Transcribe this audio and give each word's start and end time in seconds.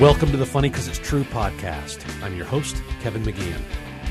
Welcome 0.00 0.30
to 0.32 0.36
the 0.36 0.44
Funny 0.44 0.68
Because 0.68 0.88
It's 0.88 0.98
True 0.98 1.24
podcast. 1.24 2.04
I'm 2.22 2.36
your 2.36 2.44
host, 2.44 2.82
Kevin 3.00 3.22
McGeehan. 3.22 3.62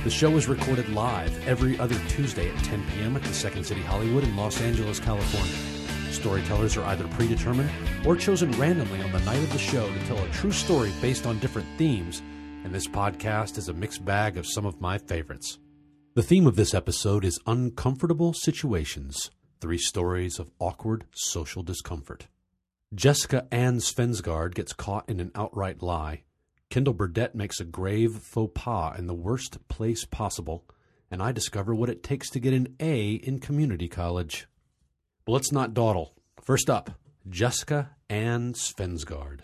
The 0.04 0.10
show 0.10 0.36
is 0.36 0.48
recorded 0.48 0.90
live 0.90 1.48
every 1.48 1.78
other 1.78 1.94
Tuesday 2.08 2.50
at 2.50 2.64
10 2.64 2.84
p.m. 2.90 3.16
at 3.16 3.22
the 3.22 3.32
Second 3.36 3.66
City 3.66 3.82
Hollywood 3.82 4.24
in 4.24 4.36
Los 4.36 4.60
Angeles, 4.62 5.00
California. 5.00 6.12
Storytellers 6.12 6.76
are 6.76 6.86
either 6.86 7.08
predetermined 7.10 7.70
or 8.04 8.16
chosen 8.16 8.50
randomly 8.54 9.00
on 9.04 9.12
the 9.12 9.20
night 9.20 9.44
of 9.44 9.54
the 9.54 9.60
show 9.60 9.88
to 9.88 10.06
tell 10.08 10.18
a 10.18 10.30
true 10.30 10.52
story 10.52 10.92
based 11.04 11.28
on 11.28 11.38
different 11.38 11.68
themes, 11.78 12.24
and 12.64 12.74
this 12.74 12.88
podcast 12.88 13.60
is 13.60 13.70
a 13.70 13.74
mixed 13.74 14.04
bag 14.04 14.38
of 14.38 14.48
some 14.48 14.66
of 14.66 14.82
my 14.82 14.98
favorites. 14.98 15.60
The 16.16 16.24
theme 16.24 16.48
of 16.48 16.56
this 16.56 16.74
episode 16.74 17.24
is 17.24 17.40
uncomfortable 17.46 18.34
situations, 18.34 19.30
three 19.62 19.78
stories 19.78 20.40
of 20.40 20.50
awkward 20.60 21.06
social 21.14 21.62
discomfort. 21.62 22.26
Jessica 22.96 23.46
Ann 23.52 23.80
Svensgaard 23.80 24.56
gets 24.56 24.72
caught 24.72 25.10
in 25.10 25.20
an 25.20 25.32
outright 25.36 25.84
lie. 25.84 26.24
Kendall 26.70 26.94
Burdett 26.94 27.36
makes 27.36 27.60
a 27.60 27.66
grave 27.66 28.14
faux 28.14 28.54
pas 28.56 28.98
in 28.98 29.08
the 29.08 29.14
worst 29.14 29.58
place 29.68 30.06
possible, 30.06 30.64
and 31.12 31.22
I 31.22 31.34
discover 31.34 31.76
what 31.76 31.90
it 31.90 32.04
takes 32.04 32.30
to 32.30 32.40
get 32.40 32.54
an 32.54 32.74
A 32.80 33.16
in 33.16 33.40
community 33.40 33.90
college. 33.90 34.48
But 35.26 35.34
let's 35.34 35.52
not 35.52 35.74
dawdle. 35.74 36.16
First 36.42 36.70
up, 36.70 36.92
Jessica 37.28 37.90
Ann 38.10 38.54
Svensgaard. 38.54 39.42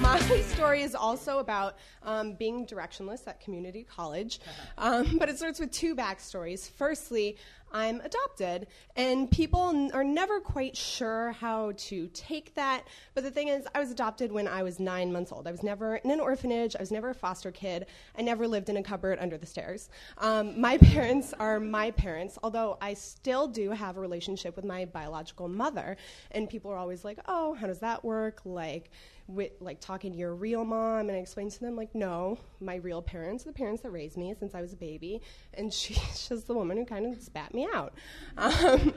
My 0.00 0.18
story 0.42 0.82
is 0.82 0.94
also 0.94 1.38
about 1.38 1.76
um, 2.02 2.32
being 2.34 2.66
directionless 2.66 3.26
at 3.26 3.40
community 3.40 3.84
college, 3.84 4.40
um, 4.78 5.18
but 5.18 5.28
it 5.28 5.36
starts 5.36 5.60
with 5.60 5.70
two 5.70 5.94
backstories. 5.94 6.70
Firstly, 6.70 7.36
I'm 7.72 8.00
adopted, 8.00 8.66
and 8.96 9.30
people 9.30 9.70
n- 9.70 9.90
are 9.94 10.04
never 10.04 10.40
quite 10.40 10.76
sure 10.76 11.32
how 11.32 11.72
to 11.76 12.08
take 12.08 12.54
that. 12.54 12.84
But 13.14 13.24
the 13.24 13.30
thing 13.30 13.48
is, 13.48 13.66
I 13.74 13.80
was 13.80 13.90
adopted 13.90 14.30
when 14.30 14.46
I 14.46 14.62
was 14.62 14.78
nine 14.78 15.12
months 15.12 15.32
old. 15.32 15.46
I 15.46 15.50
was 15.50 15.62
never 15.62 15.96
in 15.96 16.10
an 16.10 16.20
orphanage, 16.20 16.76
I 16.76 16.80
was 16.80 16.90
never 16.90 17.10
a 17.10 17.14
foster 17.14 17.50
kid, 17.50 17.86
I 18.16 18.22
never 18.22 18.46
lived 18.46 18.68
in 18.68 18.76
a 18.76 18.82
cupboard 18.82 19.18
under 19.20 19.38
the 19.38 19.46
stairs. 19.46 19.88
Um, 20.18 20.60
my 20.60 20.78
parents 20.92 21.32
are 21.38 21.58
my 21.60 21.90
parents, 21.90 22.38
although 22.42 22.76
I 22.80 22.94
still 22.94 23.48
do 23.48 23.70
have 23.70 23.96
a 23.96 24.00
relationship 24.00 24.54
with 24.56 24.64
my 24.64 24.84
biological 24.84 25.48
mother. 25.48 25.96
And 26.30 26.48
people 26.48 26.70
are 26.70 26.78
always 26.78 27.04
like, 27.04 27.18
oh, 27.26 27.54
how 27.54 27.66
does 27.66 27.78
that 27.80 28.04
work? 28.04 28.40
Like, 28.44 28.90
with, 29.34 29.52
like 29.60 29.80
talking 29.80 30.12
to 30.12 30.18
your 30.18 30.34
real 30.34 30.64
mom 30.64 31.08
and 31.08 31.12
I 31.12 31.20
explained 31.20 31.52
to 31.52 31.60
them 31.60 31.76
like 31.76 31.94
no 31.94 32.38
my 32.60 32.76
real 32.76 33.02
parents 33.02 33.44
the 33.44 33.52
parents 33.52 33.82
that 33.82 33.90
raised 33.90 34.16
me 34.16 34.34
since 34.38 34.54
I 34.54 34.60
was 34.60 34.72
a 34.72 34.76
baby 34.76 35.20
and 35.54 35.72
she's 35.82 36.28
just 36.28 36.46
the 36.46 36.54
woman 36.54 36.76
who 36.76 36.84
kind 36.84 37.12
of 37.12 37.20
spat 37.20 37.54
me 37.54 37.68
out. 37.72 37.94
Um, 38.36 38.94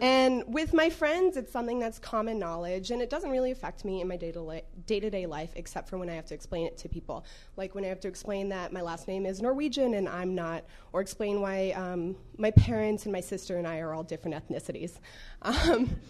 and 0.00 0.44
with 0.46 0.72
my 0.72 0.90
friends 0.90 1.36
it's 1.36 1.52
something 1.52 1.78
that's 1.78 1.98
common 1.98 2.38
knowledge 2.38 2.90
and 2.90 3.02
it 3.02 3.10
doesn't 3.10 3.30
really 3.30 3.50
affect 3.50 3.84
me 3.84 4.00
in 4.00 4.08
my 4.08 4.16
day-to-day 4.16 5.26
life 5.26 5.52
except 5.56 5.88
for 5.88 5.98
when 5.98 6.08
I 6.08 6.14
have 6.14 6.26
to 6.26 6.34
explain 6.34 6.66
it 6.66 6.76
to 6.78 6.88
people. 6.88 7.24
Like 7.56 7.74
when 7.74 7.84
I 7.84 7.88
have 7.88 8.00
to 8.00 8.08
explain 8.08 8.48
that 8.50 8.72
my 8.72 8.80
last 8.80 9.08
name 9.08 9.26
is 9.26 9.42
Norwegian 9.42 9.94
and 9.94 10.08
I'm 10.08 10.34
not 10.34 10.64
or 10.92 11.00
explain 11.00 11.40
why 11.40 11.70
um, 11.70 12.16
my 12.36 12.50
parents 12.52 13.04
and 13.04 13.12
my 13.12 13.20
sister 13.20 13.56
and 13.56 13.66
I 13.66 13.78
are 13.78 13.92
all 13.92 14.02
different 14.02 14.36
ethnicities. 14.36 14.98
Um, 15.42 16.00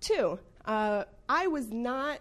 two 0.00 0.38
uh, 0.64 1.04
I 1.28 1.46
was 1.46 1.70
not 1.70 2.20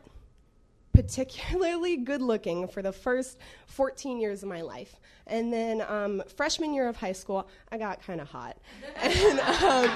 particularly 1.12 1.98
good 2.12 2.22
looking 2.22 2.67
for 2.67 2.81
the 2.81 2.92
first 2.92 3.38
14 3.67 4.20
years 4.20 4.44
of 4.44 4.50
my 4.50 4.62
life. 4.62 4.95
And 5.28 5.52
then 5.52 5.81
um, 5.81 6.23
freshman 6.36 6.73
year 6.73 6.88
of 6.88 6.95
high 6.95 7.12
school, 7.12 7.48
I 7.72 7.78
got 7.78 8.02
kind 8.02 8.22
of 8.22 8.28
hot. 8.30 8.58
and, 9.02 9.40
um, 9.40 9.90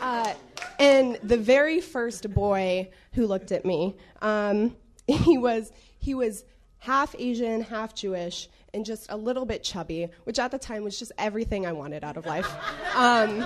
uh, 0.00 0.34
and 0.78 1.18
the 1.22 1.36
very 1.36 1.80
first 1.80 2.32
boy 2.32 2.90
who 3.12 3.26
looked 3.26 3.52
at 3.52 3.64
me, 3.64 3.96
um, 4.22 4.76
he 5.06 5.36
was 5.36 5.72
he 5.98 6.14
was 6.14 6.44
half 6.78 7.14
Asian, 7.18 7.62
half 7.62 7.94
Jewish, 7.94 8.48
and 8.72 8.84
just 8.84 9.10
a 9.10 9.16
little 9.16 9.44
bit 9.44 9.62
chubby, 9.62 10.08
which 10.24 10.38
at 10.38 10.50
the 10.50 10.58
time 10.58 10.84
was 10.84 10.98
just 10.98 11.12
everything 11.18 11.66
I 11.66 11.72
wanted 11.72 12.04
out 12.04 12.16
of 12.16 12.26
life. 12.26 12.50
Um, 12.94 13.44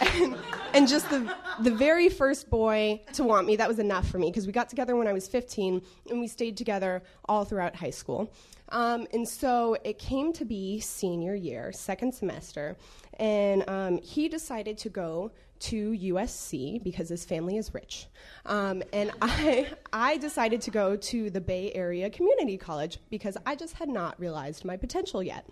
and, 0.00 0.36
and 0.74 0.88
just 0.88 1.08
the 1.10 1.34
the 1.60 1.70
very 1.70 2.08
first 2.08 2.50
boy 2.50 3.00
to 3.14 3.24
want 3.24 3.46
me, 3.46 3.56
that 3.56 3.68
was 3.68 3.78
enough 3.78 4.08
for 4.08 4.18
me 4.18 4.30
because 4.30 4.46
we 4.46 4.52
got 4.52 4.68
together 4.68 4.96
when 4.96 5.06
I 5.06 5.12
was 5.12 5.26
15 5.26 5.82
and 6.10 6.20
we 6.20 6.28
stayed 6.28 6.56
together 6.56 7.02
all 7.26 7.44
throughout 7.44 7.74
high 7.74 7.90
school. 7.90 8.32
Um, 8.70 9.06
and 9.12 9.28
so 9.28 9.76
it 9.84 9.98
came 9.98 10.32
to 10.34 10.44
be 10.44 10.80
senior 10.80 11.34
year, 11.34 11.72
second 11.72 12.12
semester, 12.12 12.76
and 13.18 13.68
um, 13.68 13.98
he 13.98 14.28
decided 14.28 14.76
to 14.78 14.88
go 14.88 15.30
to 15.58 15.92
USC 15.92 16.82
because 16.82 17.08
his 17.08 17.24
family 17.24 17.56
is 17.56 17.72
rich. 17.72 18.06
Um, 18.44 18.82
and 18.92 19.12
I, 19.22 19.68
I 19.92 20.16
decided 20.18 20.60
to 20.62 20.70
go 20.70 20.96
to 20.96 21.30
the 21.30 21.40
Bay 21.40 21.72
Area 21.74 22.10
Community 22.10 22.56
College 22.56 22.98
because 23.08 23.36
I 23.46 23.54
just 23.54 23.74
had 23.74 23.88
not 23.88 24.18
realized 24.20 24.64
my 24.64 24.76
potential 24.76 25.22
yet. 25.22 25.46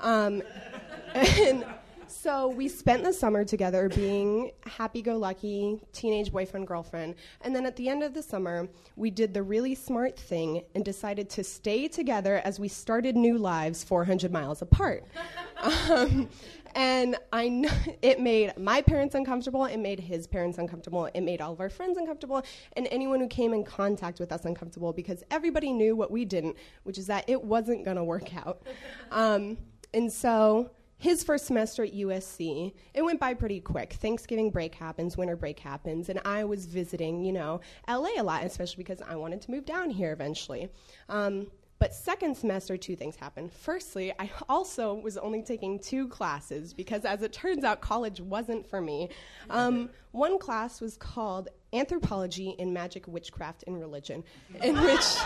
Um, 0.00 0.42
and 1.14 1.64
so 2.08 2.48
we 2.48 2.68
spent 2.68 3.04
the 3.04 3.12
summer 3.12 3.44
together 3.44 3.88
being 3.88 4.52
happy 4.66 5.02
go 5.02 5.16
lucky 5.16 5.80
teenage 5.92 6.32
boyfriend 6.32 6.66
girlfriend. 6.66 7.14
And 7.42 7.54
then 7.54 7.66
at 7.66 7.76
the 7.76 7.88
end 7.88 8.02
of 8.02 8.14
the 8.14 8.22
summer, 8.22 8.68
we 8.96 9.10
did 9.10 9.34
the 9.34 9.42
really 9.42 9.74
smart 9.74 10.18
thing 10.18 10.62
and 10.74 10.84
decided 10.84 11.30
to 11.30 11.44
stay 11.44 11.88
together 11.88 12.40
as 12.44 12.58
we 12.60 12.68
started 12.68 13.16
new 13.16 13.38
lives 13.38 13.84
400 13.84 14.32
miles 14.32 14.62
apart. 14.62 15.04
um, 15.90 16.28
and 16.74 17.16
I 17.32 17.48
know 17.48 17.70
it 18.02 18.20
made 18.20 18.56
my 18.58 18.82
parents 18.82 19.14
uncomfortable, 19.14 19.64
it 19.64 19.78
made 19.78 20.00
his 20.00 20.26
parents 20.26 20.58
uncomfortable, 20.58 21.06
it 21.14 21.20
made 21.20 21.40
all 21.40 21.52
of 21.52 21.60
our 21.60 21.68
friends 21.70 21.96
uncomfortable, 21.96 22.42
and 22.76 22.88
anyone 22.90 23.20
who 23.20 23.28
came 23.28 23.54
in 23.54 23.64
contact 23.64 24.18
with 24.18 24.32
us 24.32 24.44
uncomfortable 24.44 24.92
because 24.92 25.22
everybody 25.30 25.72
knew 25.72 25.94
what 25.94 26.10
we 26.10 26.24
didn't, 26.24 26.56
which 26.82 26.98
is 26.98 27.06
that 27.06 27.28
it 27.28 27.42
wasn't 27.42 27.84
going 27.84 27.96
to 27.96 28.04
work 28.04 28.34
out. 28.36 28.62
Um, 29.10 29.58
and 29.92 30.12
so 30.12 30.70
his 31.04 31.22
first 31.22 31.44
semester 31.44 31.84
at 31.84 31.92
USC, 31.92 32.72
it 32.94 33.02
went 33.02 33.20
by 33.20 33.34
pretty 33.34 33.60
quick. 33.60 33.92
Thanksgiving 33.92 34.50
break 34.50 34.74
happens, 34.74 35.18
winter 35.18 35.36
break 35.36 35.60
happens, 35.60 36.08
and 36.08 36.18
I 36.24 36.44
was 36.44 36.64
visiting, 36.64 37.22
you 37.22 37.32
know, 37.34 37.60
LA 37.86 38.08
a 38.16 38.22
lot, 38.22 38.42
especially 38.42 38.82
because 38.82 39.02
I 39.02 39.14
wanted 39.14 39.42
to 39.42 39.50
move 39.50 39.66
down 39.66 39.90
here 39.90 40.12
eventually. 40.12 40.70
Um, 41.10 41.48
but 41.78 41.92
second 41.92 42.34
semester, 42.34 42.78
two 42.78 42.96
things 42.96 43.16
happened. 43.16 43.52
Firstly, 43.52 44.14
I 44.18 44.30
also 44.48 44.94
was 44.94 45.18
only 45.18 45.42
taking 45.42 45.78
two 45.78 46.08
classes 46.08 46.72
because, 46.72 47.04
as 47.04 47.20
it 47.20 47.34
turns 47.34 47.64
out, 47.64 47.82
college 47.82 48.22
wasn't 48.22 48.66
for 48.66 48.80
me. 48.80 49.10
Um, 49.50 49.90
one 50.12 50.38
class 50.38 50.80
was 50.80 50.96
called 50.96 51.50
Anthropology 51.74 52.56
in 52.58 52.72
Magic, 52.72 53.06
Witchcraft, 53.06 53.64
and 53.66 53.78
Religion, 53.78 54.24
in 54.62 54.74
which. 54.80 55.18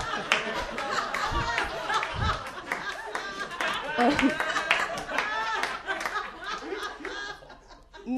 um, 3.97 4.33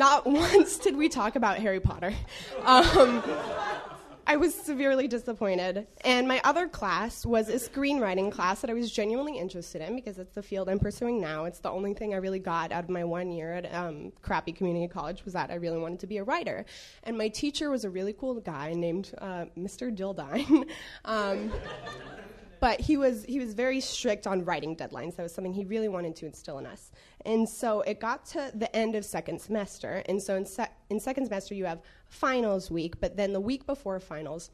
not 0.00 0.24
once 0.26 0.78
did 0.78 0.96
we 0.96 1.08
talk 1.10 1.36
about 1.36 1.58
Harry 1.58 1.78
Potter. 1.78 2.12
Um, 2.64 3.22
I 4.26 4.36
was 4.36 4.54
severely 4.54 5.06
disappointed. 5.06 5.86
And 6.04 6.26
my 6.26 6.40
other 6.42 6.68
class 6.68 7.26
was 7.26 7.48
a 7.48 7.56
screenwriting 7.56 8.32
class 8.32 8.62
that 8.62 8.70
I 8.70 8.72
was 8.74 8.90
genuinely 8.90 9.36
interested 9.36 9.82
in 9.82 9.96
because 9.96 10.18
it's 10.18 10.34
the 10.34 10.42
field 10.42 10.70
I'm 10.70 10.78
pursuing 10.78 11.20
now. 11.20 11.44
It's 11.44 11.58
the 11.58 11.70
only 11.70 11.92
thing 11.92 12.14
I 12.14 12.16
really 12.16 12.38
got 12.38 12.72
out 12.72 12.84
of 12.84 12.90
my 12.90 13.04
one 13.04 13.30
year 13.30 13.52
at 13.52 13.74
um, 13.74 14.12
crappy 14.22 14.52
community 14.52 14.88
college 14.88 15.22
was 15.24 15.34
that 15.34 15.50
I 15.50 15.56
really 15.56 15.78
wanted 15.78 16.00
to 16.00 16.06
be 16.06 16.16
a 16.16 16.24
writer. 16.24 16.64
And 17.02 17.18
my 17.18 17.28
teacher 17.28 17.70
was 17.70 17.84
a 17.84 17.90
really 17.90 18.14
cool 18.14 18.40
guy 18.40 18.72
named 18.72 19.12
uh, 19.18 19.46
Mr. 19.58 19.94
Dildine. 19.94 20.66
um, 21.04 21.52
but 22.60 22.80
he 22.80 22.96
was 22.96 23.24
he 23.24 23.38
was 23.38 23.54
very 23.54 23.80
strict 23.80 24.26
on 24.26 24.44
writing 24.44 24.76
deadlines. 24.76 25.16
That 25.16 25.22
was 25.24 25.34
something 25.34 25.52
he 25.52 25.64
really 25.64 25.88
wanted 25.88 26.14
to 26.16 26.26
instill 26.26 26.58
in 26.58 26.66
us. 26.66 26.92
And 27.24 27.48
so 27.48 27.80
it 27.80 28.00
got 28.00 28.26
to 28.26 28.52
the 28.54 28.74
end 28.76 28.94
of 28.94 29.04
second 29.04 29.40
semester, 29.40 30.02
and 30.06 30.22
so 30.22 30.36
in, 30.36 30.46
se- 30.46 30.68
in 30.90 31.00
second 31.00 31.24
semester 31.24 31.54
you 31.54 31.64
have 31.64 31.80
finals 32.06 32.70
week, 32.70 33.00
but 33.00 33.16
then 33.16 33.32
the 33.32 33.40
week 33.40 33.66
before 33.66 33.98
finals, 33.98 34.50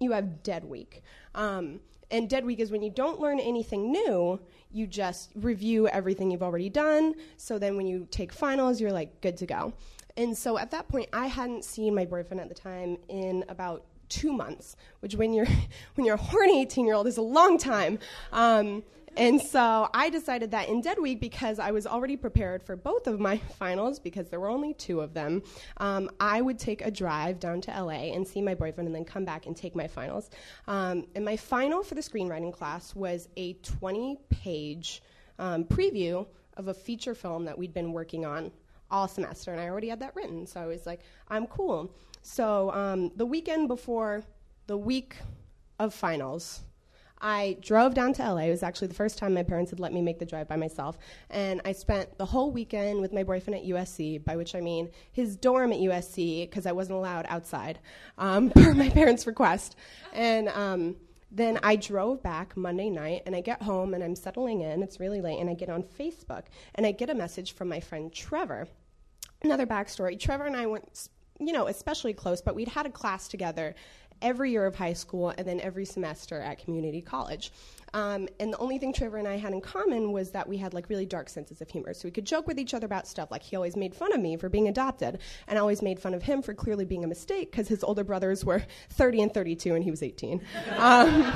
you 0.00 0.12
have 0.12 0.42
dead 0.42 0.64
week. 0.64 1.02
Um, 1.34 1.80
and 2.10 2.30
dead 2.30 2.44
week 2.44 2.60
is 2.60 2.70
when 2.70 2.82
you 2.82 2.90
don't 2.90 3.20
learn 3.20 3.40
anything 3.40 3.90
new, 3.90 4.40
you 4.70 4.86
just 4.86 5.32
review 5.34 5.88
everything 5.88 6.30
you've 6.30 6.42
already 6.42 6.70
done. 6.70 7.14
So 7.36 7.58
then 7.58 7.76
when 7.76 7.86
you 7.86 8.06
take 8.10 8.32
finals, 8.32 8.80
you're 8.80 8.92
like 8.92 9.20
good 9.20 9.36
to 9.38 9.46
go. 9.46 9.72
And 10.16 10.36
so 10.36 10.56
at 10.56 10.70
that 10.70 10.88
point, 10.88 11.08
I 11.12 11.26
hadn't 11.26 11.64
seen 11.64 11.94
my 11.94 12.04
boyfriend 12.04 12.40
at 12.40 12.48
the 12.48 12.54
time 12.54 12.96
in 13.08 13.44
about 13.48 13.84
two 14.08 14.32
months, 14.32 14.76
which 15.00 15.14
when 15.14 15.32
you're 15.32 15.46
when 15.94 16.06
you're 16.06 16.16
a 16.16 16.18
horny 16.18 16.62
18 16.62 16.86
year 16.86 16.94
old 16.94 17.06
is 17.06 17.16
a 17.16 17.22
long 17.22 17.58
time. 17.58 17.98
Um, 18.32 18.82
and 19.16 19.40
so 19.40 19.88
I 19.94 20.10
decided 20.10 20.50
that 20.50 20.68
in 20.68 20.82
Dead 20.82 20.98
Week, 20.98 21.20
because 21.20 21.58
I 21.58 21.70
was 21.70 21.86
already 21.86 22.16
prepared 22.16 22.62
for 22.62 22.76
both 22.76 23.06
of 23.06 23.18
my 23.18 23.38
finals, 23.58 23.98
because 23.98 24.28
there 24.28 24.40
were 24.40 24.50
only 24.50 24.74
two 24.74 25.00
of 25.00 25.14
them, 25.14 25.42
um, 25.78 26.10
I 26.20 26.42
would 26.42 26.58
take 26.58 26.84
a 26.84 26.90
drive 26.90 27.40
down 27.40 27.62
to 27.62 27.70
LA 27.70 28.12
and 28.12 28.28
see 28.28 28.42
my 28.42 28.54
boyfriend 28.54 28.88
and 28.88 28.94
then 28.94 29.06
come 29.06 29.24
back 29.24 29.46
and 29.46 29.56
take 29.56 29.74
my 29.74 29.86
finals. 29.86 30.28
Um, 30.68 31.06
and 31.14 31.24
my 31.24 31.36
final 31.36 31.82
for 31.82 31.94
the 31.94 32.02
screenwriting 32.02 32.52
class 32.52 32.94
was 32.94 33.28
a 33.36 33.54
20 33.54 34.18
page 34.28 35.02
um, 35.38 35.64
preview 35.64 36.26
of 36.56 36.68
a 36.68 36.74
feature 36.74 37.14
film 37.14 37.44
that 37.46 37.56
we'd 37.56 37.74
been 37.74 37.92
working 37.92 38.26
on 38.26 38.50
all 38.90 39.08
semester, 39.08 39.52
and 39.52 39.60
I 39.60 39.68
already 39.68 39.88
had 39.88 40.00
that 40.00 40.14
written. 40.14 40.46
So 40.46 40.60
I 40.60 40.66
was 40.66 40.86
like, 40.86 41.00
I'm 41.28 41.46
cool. 41.46 41.92
So 42.22 42.70
um, 42.72 43.12
the 43.16 43.26
weekend 43.26 43.68
before 43.68 44.24
the 44.66 44.76
week 44.76 45.16
of 45.78 45.94
finals, 45.94 46.62
I 47.20 47.56
drove 47.60 47.94
down 47.94 48.12
to 48.14 48.22
LA. 48.22 48.42
It 48.42 48.50
was 48.50 48.62
actually 48.62 48.88
the 48.88 48.94
first 48.94 49.16
time 49.16 49.34
my 49.34 49.42
parents 49.42 49.70
had 49.70 49.80
let 49.80 49.92
me 49.92 50.02
make 50.02 50.18
the 50.18 50.26
drive 50.26 50.48
by 50.48 50.56
myself. 50.56 50.98
And 51.30 51.60
I 51.64 51.72
spent 51.72 52.18
the 52.18 52.26
whole 52.26 52.50
weekend 52.50 53.00
with 53.00 53.12
my 53.12 53.22
boyfriend 53.22 53.58
at 53.58 53.66
USC, 53.66 54.22
by 54.22 54.36
which 54.36 54.54
I 54.54 54.60
mean 54.60 54.90
his 55.12 55.36
dorm 55.36 55.72
at 55.72 55.78
USC, 55.78 56.48
because 56.48 56.66
I 56.66 56.72
wasn't 56.72 56.98
allowed 56.98 57.26
outside 57.28 57.78
um, 58.18 58.50
per 58.54 58.74
my 58.74 58.90
parents' 58.90 59.26
request. 59.26 59.76
And 60.12 60.48
um, 60.50 60.96
then 61.30 61.58
I 61.62 61.76
drove 61.76 62.22
back 62.22 62.56
Monday 62.56 62.88
night 62.88 63.22
and 63.26 63.34
I 63.34 63.40
get 63.40 63.62
home 63.62 63.94
and 63.94 64.02
I'm 64.02 64.14
settling 64.14 64.60
in. 64.60 64.82
It's 64.82 65.00
really 65.00 65.20
late. 65.20 65.38
And 65.38 65.50
I 65.50 65.54
get 65.54 65.68
on 65.68 65.82
Facebook 65.82 66.44
and 66.74 66.86
I 66.86 66.92
get 66.92 67.10
a 67.10 67.14
message 67.14 67.52
from 67.52 67.68
my 67.68 67.80
friend 67.80 68.12
Trevor. 68.12 68.68
Another 69.42 69.66
backstory 69.66 70.18
Trevor 70.18 70.46
and 70.46 70.56
I 70.56 70.66
went, 70.66 71.08
you 71.38 71.52
know, 71.52 71.66
especially 71.66 72.12
close, 72.12 72.40
but 72.40 72.54
we'd 72.54 72.68
had 72.68 72.86
a 72.86 72.90
class 72.90 73.28
together 73.28 73.74
every 74.22 74.50
year 74.50 74.66
of 74.66 74.74
high 74.74 74.92
school 74.92 75.32
and 75.36 75.46
then 75.46 75.60
every 75.60 75.84
semester 75.84 76.40
at 76.40 76.58
community 76.58 77.00
college. 77.00 77.52
Um, 77.94 78.28
and 78.40 78.52
the 78.52 78.58
only 78.58 78.78
thing 78.78 78.92
Trevor 78.92 79.16
and 79.16 79.28
I 79.28 79.36
had 79.36 79.52
in 79.52 79.60
common 79.60 80.12
was 80.12 80.30
that 80.32 80.48
we 80.48 80.56
had 80.58 80.74
like 80.74 80.88
really 80.88 81.06
dark 81.06 81.28
senses 81.28 81.60
of 81.60 81.70
humor. 81.70 81.94
So 81.94 82.06
we 82.06 82.10
could 82.10 82.26
joke 82.26 82.46
with 82.46 82.58
each 82.58 82.74
other 82.74 82.84
about 82.84 83.06
stuff. 83.06 83.30
Like 83.30 83.42
he 83.42 83.56
always 83.56 83.76
made 83.76 83.94
fun 83.94 84.12
of 84.12 84.20
me 84.20 84.36
for 84.36 84.48
being 84.48 84.68
adopted, 84.68 85.18
and 85.46 85.58
I 85.58 85.60
always 85.62 85.82
made 85.82 85.98
fun 85.98 86.12
of 86.12 86.22
him 86.22 86.42
for 86.42 86.52
clearly 86.52 86.84
being 86.84 87.04
a 87.04 87.08
mistake 87.08 87.50
because 87.50 87.68
his 87.68 87.82
older 87.82 88.04
brothers 88.04 88.44
were 88.44 88.62
30 88.90 89.22
and 89.22 89.34
32 89.34 89.74
and 89.74 89.84
he 89.84 89.90
was 89.90 90.02
18. 90.02 90.42
Um, 90.76 91.32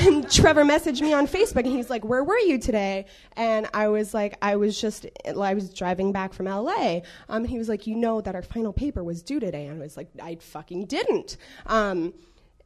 and 0.00 0.30
Trevor 0.30 0.64
messaged 0.64 1.00
me 1.00 1.12
on 1.12 1.26
Facebook 1.26 1.64
and 1.64 1.72
he's 1.74 1.90
like, 1.90 2.04
Where 2.04 2.24
were 2.24 2.38
you 2.38 2.58
today? 2.58 3.06
And 3.36 3.68
I 3.74 3.88
was 3.88 4.14
like, 4.14 4.36
I 4.42 4.56
was 4.56 4.80
just, 4.80 5.06
I 5.26 5.54
was 5.54 5.70
driving 5.72 6.12
back 6.12 6.32
from 6.32 6.46
LA. 6.46 7.00
Um, 7.28 7.44
he 7.44 7.58
was 7.58 7.68
like, 7.68 7.86
You 7.86 7.96
know 7.96 8.20
that 8.20 8.34
our 8.34 8.42
final 8.42 8.72
paper 8.72 9.02
was 9.02 9.22
due 9.22 9.40
today. 9.40 9.66
And 9.66 9.78
I 9.78 9.82
was 9.82 9.96
like, 9.96 10.08
I 10.22 10.36
fucking 10.36 10.86
didn't. 10.86 11.36
Um, 11.66 12.14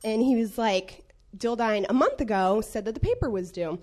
and 0.05 0.23
he 0.23 0.37
was 0.37 0.58
like, 0.58 1.05
Dildine 1.37 1.87
a 1.88 1.94
month 1.94 2.20
ago 2.20 2.61
said 2.61 2.84
that 2.84 2.94
the 2.94 3.00
paper 3.00 3.31
was 3.31 3.50
due 3.50 3.78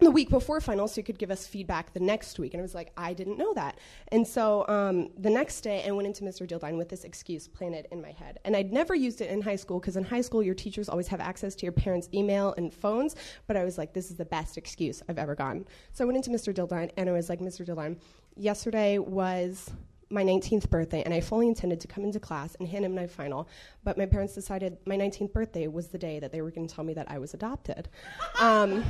the 0.00 0.10
week 0.10 0.30
before 0.30 0.60
finals, 0.60 0.92
so 0.92 0.96
he 0.96 1.02
could 1.02 1.18
give 1.18 1.30
us 1.30 1.46
feedback 1.46 1.92
the 1.92 2.00
next 2.00 2.38
week. 2.38 2.54
And 2.54 2.60
I 2.60 2.62
was 2.62 2.74
like, 2.74 2.92
I 2.96 3.12
didn't 3.12 3.36
know 3.36 3.52
that. 3.54 3.78
And 4.08 4.26
so 4.26 4.66
um, 4.68 5.10
the 5.18 5.30
next 5.30 5.62
day, 5.62 5.84
I 5.86 5.90
went 5.90 6.06
into 6.06 6.22
Mr. 6.22 6.46
Dildine 6.46 6.78
with 6.78 6.88
this 6.88 7.04
excuse 7.04 7.48
planted 7.48 7.88
in 7.90 8.00
my 8.00 8.12
head. 8.12 8.38
And 8.44 8.56
I'd 8.56 8.72
never 8.72 8.94
used 8.94 9.20
it 9.20 9.30
in 9.30 9.42
high 9.42 9.56
school 9.56 9.80
because 9.80 9.96
in 9.96 10.04
high 10.04 10.20
school, 10.20 10.42
your 10.42 10.54
teachers 10.54 10.88
always 10.88 11.08
have 11.08 11.20
access 11.20 11.54
to 11.56 11.66
your 11.66 11.72
parents' 11.72 12.08
email 12.14 12.54
and 12.56 12.72
phones. 12.72 13.16
But 13.46 13.56
I 13.56 13.64
was 13.64 13.76
like, 13.76 13.92
this 13.92 14.10
is 14.10 14.16
the 14.16 14.24
best 14.24 14.56
excuse 14.56 15.02
I've 15.08 15.18
ever 15.18 15.34
gotten. 15.34 15.66
So 15.92 16.04
I 16.04 16.06
went 16.06 16.16
into 16.16 16.30
Mr. 16.30 16.54
Dildine 16.54 16.90
and 16.96 17.08
I 17.08 17.12
was 17.12 17.28
like, 17.28 17.40
Mr. 17.40 17.66
Dildine, 17.66 17.98
yesterday 18.36 18.98
was 18.98 19.70
my 20.10 20.24
19th 20.24 20.70
birthday, 20.70 21.02
and 21.02 21.12
I 21.12 21.20
fully 21.20 21.48
intended 21.48 21.80
to 21.80 21.86
come 21.86 22.04
into 22.04 22.18
class 22.18 22.56
and 22.58 22.68
hand 22.68 22.84
in 22.84 22.94
my 22.94 23.06
final. 23.06 23.48
But 23.84 23.98
my 23.98 24.06
parents 24.06 24.34
decided 24.34 24.78
my 24.86 24.96
19th 24.96 25.32
birthday 25.32 25.66
was 25.66 25.88
the 25.88 25.98
day 25.98 26.18
that 26.20 26.32
they 26.32 26.40
were 26.40 26.50
going 26.50 26.66
to 26.66 26.74
tell 26.74 26.84
me 26.84 26.94
that 26.94 27.10
I 27.10 27.18
was 27.18 27.34
adopted. 27.34 27.88
Um, 28.40 28.84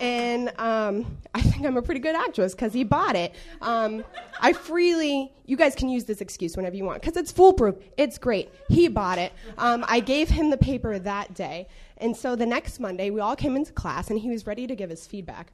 and 0.00 0.48
um, 0.58 1.18
I 1.34 1.42
think 1.42 1.66
I'm 1.66 1.76
a 1.76 1.82
pretty 1.82 2.00
good 2.00 2.16
actress 2.16 2.54
because 2.54 2.72
he 2.72 2.84
bought 2.84 3.16
it. 3.16 3.34
Um, 3.60 4.02
I 4.40 4.52
freely, 4.52 5.32
you 5.44 5.56
guys 5.56 5.74
can 5.74 5.88
use 5.88 6.04
this 6.04 6.20
excuse 6.20 6.56
whenever 6.56 6.74
you 6.74 6.84
want 6.84 7.00
because 7.02 7.16
it's 7.16 7.30
foolproof. 7.30 7.76
It's 7.96 8.18
great. 8.18 8.50
He 8.68 8.88
bought 8.88 9.18
it. 9.18 9.32
Um, 9.58 9.84
I 9.86 10.00
gave 10.00 10.28
him 10.28 10.50
the 10.50 10.56
paper 10.56 10.98
that 10.98 11.34
day. 11.34 11.68
And 11.98 12.16
so 12.16 12.34
the 12.34 12.46
next 12.46 12.80
Monday, 12.80 13.10
we 13.10 13.20
all 13.20 13.36
came 13.36 13.56
into 13.56 13.72
class 13.72 14.08
and 14.10 14.18
he 14.18 14.30
was 14.30 14.46
ready 14.46 14.66
to 14.66 14.74
give 14.74 14.90
us 14.90 15.06
feedback. 15.06 15.52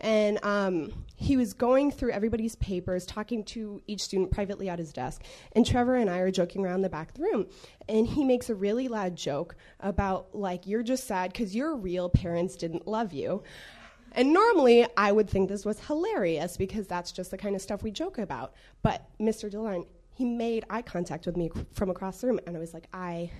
And 0.00 0.42
um, 0.44 0.92
he 1.16 1.36
was 1.36 1.52
going 1.52 1.90
through 1.90 2.12
everybody's 2.12 2.54
papers, 2.56 3.04
talking 3.04 3.42
to 3.46 3.82
each 3.88 4.00
student 4.00 4.30
privately 4.30 4.68
at 4.68 4.78
his 4.78 4.92
desk. 4.92 5.24
And 5.52 5.66
Trevor 5.66 5.96
and 5.96 6.08
I 6.08 6.18
are 6.18 6.30
joking 6.30 6.64
around 6.64 6.82
the 6.82 6.88
back 6.88 7.08
of 7.08 7.14
the 7.16 7.22
room. 7.24 7.46
And 7.88 8.06
he 8.06 8.24
makes 8.24 8.48
a 8.48 8.54
really 8.54 8.86
loud 8.86 9.16
joke 9.16 9.56
about, 9.80 10.36
like, 10.36 10.68
you're 10.68 10.84
just 10.84 11.08
sad 11.08 11.32
because 11.32 11.54
your 11.56 11.74
real 11.74 12.08
parents 12.08 12.54
didn't 12.54 12.86
love 12.86 13.12
you. 13.12 13.42
And 14.12 14.32
normally 14.32 14.86
I 14.96 15.12
would 15.12 15.28
think 15.28 15.48
this 15.48 15.64
was 15.64 15.78
hilarious 15.80 16.56
because 16.56 16.86
that's 16.86 17.12
just 17.12 17.30
the 17.30 17.38
kind 17.38 17.54
of 17.54 17.62
stuff 17.62 17.82
we 17.82 17.90
joke 17.90 18.18
about. 18.18 18.54
But 18.82 19.06
Mr. 19.20 19.50
Dillon, 19.50 19.84
he 20.14 20.24
made 20.24 20.64
eye 20.70 20.82
contact 20.82 21.26
with 21.26 21.36
me 21.36 21.50
from 21.74 21.90
across 21.90 22.20
the 22.20 22.28
room, 22.28 22.40
and 22.46 22.56
I 22.56 22.60
was 22.60 22.74
like, 22.74 22.88
I. 22.92 23.30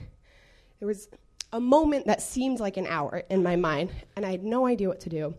There 0.78 0.86
was 0.86 1.08
a 1.52 1.60
moment 1.60 2.06
that 2.06 2.22
seemed 2.22 2.60
like 2.60 2.76
an 2.76 2.86
hour 2.86 3.24
in 3.30 3.42
my 3.42 3.56
mind, 3.56 3.90
and 4.14 4.24
I 4.24 4.30
had 4.30 4.44
no 4.44 4.66
idea 4.66 4.88
what 4.88 5.00
to 5.00 5.08
do. 5.08 5.34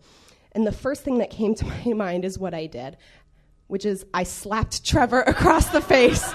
And 0.52 0.66
the 0.66 0.72
first 0.72 1.04
thing 1.04 1.20
that 1.20 1.30
came 1.30 1.56
to 1.56 1.66
my 1.86 1.94
mind 1.94 2.26
is 2.26 2.38
what 2.38 2.54
I 2.54 2.66
did, 2.66 2.98
which 3.68 3.86
is 3.86 4.06
I 4.14 4.24
slapped 4.24 4.86
Trevor 4.86 5.22
across 5.28 5.70
the 5.70 5.82
face 5.82 6.34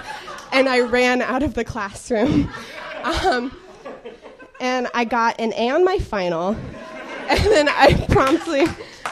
and 0.51 0.69
I 0.69 0.79
ran 0.81 1.21
out 1.21 1.43
of 1.43 1.53
the 1.53 1.63
classroom. 1.63 2.49
Um, 3.05 3.55
and 4.59 4.87
I 4.95 5.05
got 5.05 5.39
an 5.39 5.53
A 5.53 5.69
on 5.69 5.85
my 5.85 5.99
final 5.99 6.57
and 7.29 7.51
then 7.51 7.67
I 7.67 8.05
promptly, 8.09 8.65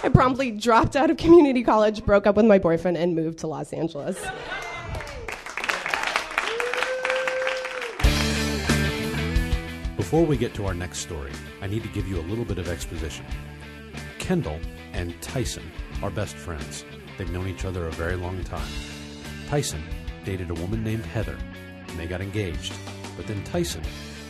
I 0.04 0.10
promptly 0.10 0.52
dropped 0.52 0.96
out 0.96 1.10
of 1.10 1.18
community 1.18 1.64
college, 1.64 2.06
broke 2.06 2.28
up 2.28 2.36
with 2.36 2.46
my 2.46 2.60
boyfriend, 2.60 2.96
and 2.96 3.16
moved 3.16 3.40
to 3.40 3.48
Los 3.48 3.74
Angeles. 3.74 4.24
Before 9.98 10.26
we 10.28 10.38
get 10.38 10.54
to 10.54 10.68
our 10.68 10.76
next 10.76 11.00
story, 11.00 11.32
I 11.60 11.66
need 11.66 11.82
to 11.82 11.90
give 11.90 12.08
you 12.08 12.20
a 12.20 12.26
little 12.30 12.46
bit 12.46 12.60
of 12.60 12.70
exposition. 12.70 13.26
Kendall 14.20 14.60
and 14.92 15.20
Tyson 15.24 15.64
are 16.04 16.12
best 16.12 16.36
friends. 16.36 16.86
They've 17.18 17.32
known 17.32 17.48
each 17.48 17.66
other 17.66 17.88
a 17.88 17.92
very 17.92 18.16
long 18.16 18.44
time. 18.44 18.72
Tyson 19.48 19.82
dated 20.24 20.52
a 20.52 20.54
woman 20.54 20.84
named 20.84 21.06
Heather, 21.06 21.38
and 21.88 21.98
they 21.98 22.06
got 22.06 22.22
engaged. 22.22 22.74
But 23.18 23.26
then 23.26 23.44
Tyson, 23.44 23.82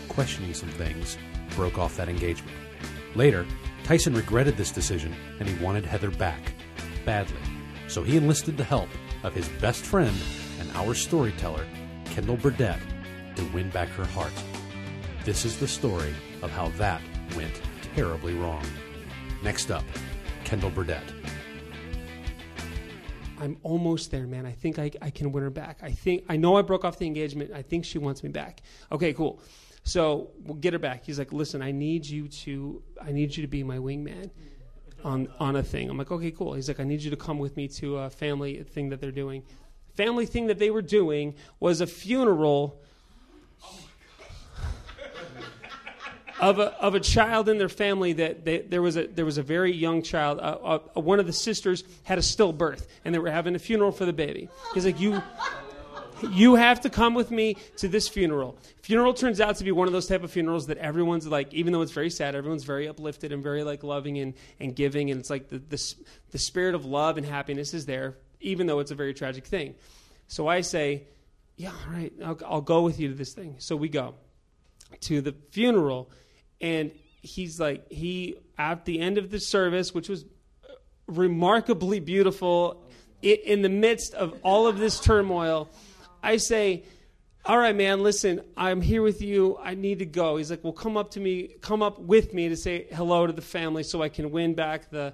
questioning 0.07 0.53
some 0.53 0.69
things, 0.69 1.17
broke 1.55 1.77
off 1.77 1.97
that 1.97 2.07
engagement. 2.07 2.55
Later, 3.15 3.45
Tyson 3.83 4.13
regretted 4.13 4.55
this 4.55 4.71
decision 4.71 5.13
and 5.39 5.47
he 5.47 5.63
wanted 5.63 5.85
Heather 5.85 6.11
back, 6.11 6.53
badly. 7.05 7.37
So 7.87 8.01
he 8.01 8.17
enlisted 8.17 8.57
the 8.57 8.63
help 8.63 8.89
of 9.23 9.33
his 9.33 9.47
best 9.59 9.83
friend 9.83 10.15
and 10.59 10.71
our 10.71 10.93
storyteller, 10.93 11.65
Kendall 12.05 12.37
Burdett, 12.37 12.79
to 13.35 13.43
win 13.53 13.69
back 13.69 13.89
her 13.89 14.05
heart. 14.05 14.31
This 15.25 15.45
is 15.45 15.59
the 15.59 15.67
story 15.67 16.13
of 16.41 16.51
how 16.51 16.69
that 16.77 17.01
went 17.35 17.61
terribly 17.95 18.35
wrong. 18.35 18.65
Next 19.43 19.69
up, 19.69 19.83
Kendall 20.43 20.69
Burdett. 20.69 21.03
I'm 23.39 23.57
almost 23.63 24.11
there, 24.11 24.25
man. 24.25 24.45
I 24.45 24.53
think 24.53 24.79
I, 24.79 24.91
I 25.01 25.09
can 25.09 25.33
win 25.33 25.43
her 25.43 25.49
back. 25.49 25.79
I 25.81 25.91
think 25.91 26.23
I 26.29 26.37
know 26.37 26.55
I 26.55 26.61
broke 26.61 26.85
off 26.85 26.97
the 26.97 27.05
engagement. 27.05 27.51
I 27.53 27.61
think 27.61 27.83
she 27.83 27.97
wants 27.97 28.23
me 28.23 28.29
back. 28.29 28.61
Okay, 28.89 29.11
cool. 29.11 29.41
So 29.83 30.31
we'll 30.43 30.55
get 30.55 30.73
her 30.73 30.79
back. 30.79 31.03
He's 31.05 31.19
like, 31.19 31.33
listen, 31.33 31.61
I 31.61 31.71
need 31.71 32.05
you 32.05 32.27
to, 32.29 32.81
I 33.01 33.11
need 33.11 33.35
you 33.35 33.43
to 33.43 33.47
be 33.47 33.63
my 33.63 33.77
wingman 33.77 34.29
on 35.03 35.27
on 35.39 35.55
a 35.57 35.63
thing. 35.63 35.89
I'm 35.89 35.97
like, 35.97 36.11
okay, 36.11 36.31
cool. 36.31 36.53
He's 36.53 36.67
like, 36.67 36.79
I 36.79 36.83
need 36.83 37.01
you 37.01 37.11
to 37.11 37.17
come 37.17 37.37
with 37.39 37.57
me 37.57 37.67
to 37.69 37.97
a 37.97 38.09
family 38.09 38.63
thing 38.63 38.89
that 38.89 39.01
they're 39.01 39.11
doing. 39.11 39.43
Family 39.95 40.25
thing 40.25 40.47
that 40.47 40.57
they 40.57 40.71
were 40.71 40.81
doing 40.81 41.35
was 41.59 41.81
a 41.81 41.87
funeral 41.87 42.81
of 46.39 46.59
a, 46.59 46.73
of 46.81 46.95
a 46.95 46.99
child 46.99 47.47
in 47.47 47.57
their 47.57 47.69
family 47.69 48.13
that 48.13 48.43
they, 48.43 48.59
there 48.59 48.81
was 48.81 48.97
a 48.97 49.07
there 49.07 49.25
was 49.25 49.37
a 49.37 49.43
very 49.43 49.71
young 49.71 50.01
child. 50.01 50.39
Uh, 50.39 50.79
uh, 50.95 51.01
one 51.01 51.19
of 51.19 51.27
the 51.27 51.33
sisters 51.33 51.83
had 52.03 52.17
a 52.17 52.21
stillbirth, 52.21 52.87
and 53.05 53.13
they 53.13 53.19
were 53.19 53.29
having 53.29 53.55
a 53.55 53.59
funeral 53.59 53.91
for 53.91 54.05
the 54.05 54.13
baby. 54.13 54.49
He's 54.73 54.85
like, 54.85 54.99
you 54.99 55.21
you 56.31 56.55
have 56.55 56.81
to 56.81 56.89
come 56.89 57.13
with 57.13 57.31
me 57.31 57.57
to 57.77 57.87
this 57.87 58.07
funeral. 58.07 58.57
Funeral 58.81 59.13
turns 59.13 59.41
out 59.41 59.57
to 59.57 59.63
be 59.63 59.71
one 59.71 59.87
of 59.87 59.93
those 59.93 60.07
type 60.07 60.23
of 60.23 60.31
funerals 60.31 60.67
that 60.67 60.77
everyone's 60.77 61.27
like, 61.27 61.53
even 61.53 61.73
though 61.73 61.81
it's 61.81 61.91
very 61.91 62.09
sad, 62.09 62.35
everyone's 62.35 62.63
very 62.63 62.87
uplifted 62.87 63.31
and 63.31 63.43
very 63.43 63.63
like 63.63 63.83
loving 63.83 64.17
and, 64.19 64.33
and 64.59 64.75
giving. 64.75 65.11
And 65.11 65.19
it's 65.19 65.29
like 65.29 65.49
the, 65.49 65.59
the, 65.59 65.95
the 66.31 66.37
spirit 66.37 66.75
of 66.75 66.85
love 66.85 67.17
and 67.17 67.25
happiness 67.25 67.73
is 67.73 67.85
there, 67.85 68.17
even 68.39 68.67
though 68.67 68.79
it's 68.79 68.91
a 68.91 68.95
very 68.95 69.13
tragic 69.13 69.45
thing. 69.45 69.75
So 70.27 70.47
I 70.47 70.61
say, 70.61 71.03
yeah, 71.55 71.69
all 71.69 71.93
right, 71.93 72.13
I'll, 72.23 72.39
I'll 72.45 72.61
go 72.61 72.81
with 72.81 72.99
you 72.99 73.09
to 73.09 73.13
this 73.13 73.33
thing. 73.33 73.55
So 73.59 73.75
we 73.75 73.89
go 73.89 74.15
to 75.01 75.21
the 75.21 75.35
funeral. 75.51 76.09
And 76.61 76.91
he's 77.21 77.59
like, 77.59 77.91
he, 77.91 78.37
at 78.57 78.85
the 78.85 78.99
end 78.99 79.17
of 79.17 79.29
the 79.29 79.39
service, 79.39 79.93
which 79.93 80.09
was 80.09 80.25
remarkably 81.07 81.99
beautiful, 81.99 82.83
in 83.21 83.61
the 83.61 83.69
midst 83.69 84.13
of 84.13 84.37
all 84.43 84.67
of 84.67 84.77
this 84.77 84.99
turmoil, 84.99 85.69
I 86.23 86.37
say, 86.37 86.85
all 87.45 87.57
right, 87.57 87.75
man, 87.75 88.01
listen, 88.01 88.41
I'm 88.55 88.79
here 88.79 89.01
with 89.01 89.21
you. 89.21 89.57
I 89.61 89.75
need 89.75 89.99
to 89.99 90.05
go. 90.05 90.37
He's 90.37 90.49
like, 90.49 90.63
well, 90.63 90.71
come 90.71 90.95
up 90.95 91.11
to 91.11 91.19
me, 91.19 91.55
come 91.59 91.83
up 91.83 91.99
with 91.99 92.33
me 92.33 92.47
to 92.47 92.55
say 92.55 92.87
hello 92.93 93.27
to 93.27 93.33
the 93.33 93.41
family 93.41 93.83
so 93.83 94.01
I 94.01 94.07
can 94.07 94.31
win 94.31 94.53
back 94.53 94.89
the, 94.89 95.13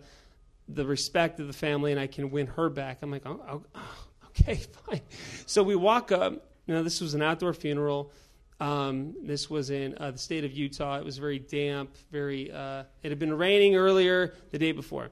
the 0.67 0.85
respect 0.85 1.39
of 1.39 1.47
the 1.47 1.53
family 1.53 1.91
and 1.91 1.99
I 1.99 2.05
can 2.05 2.29
win 2.29 2.45
her 2.45 2.69
back. 2.69 2.99
I'm 3.01 3.09
like, 3.09 3.23
oh, 3.25 3.41
oh, 3.49 3.63
oh 3.73 3.97
okay, 4.29 4.55
fine. 4.85 5.01
So 5.47 5.63
we 5.63 5.75
walk 5.75 6.11
up. 6.11 6.45
Now, 6.67 6.83
this 6.83 7.01
was 7.01 7.15
an 7.15 7.23
outdoor 7.23 7.53
funeral. 7.53 8.11
Um, 8.59 9.15
this 9.23 9.49
was 9.49 9.71
in 9.71 9.97
uh, 9.97 10.11
the 10.11 10.19
state 10.19 10.43
of 10.43 10.51
Utah. 10.51 10.99
It 10.99 11.05
was 11.05 11.17
very 11.17 11.39
damp, 11.39 11.95
very, 12.11 12.51
uh, 12.51 12.83
it 13.01 13.09
had 13.09 13.17
been 13.17 13.33
raining 13.33 13.75
earlier 13.75 14.35
the 14.51 14.59
day 14.59 14.71
before. 14.71 15.09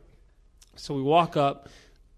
So 0.75 0.93
we 0.93 1.01
walk 1.01 1.35
up 1.35 1.69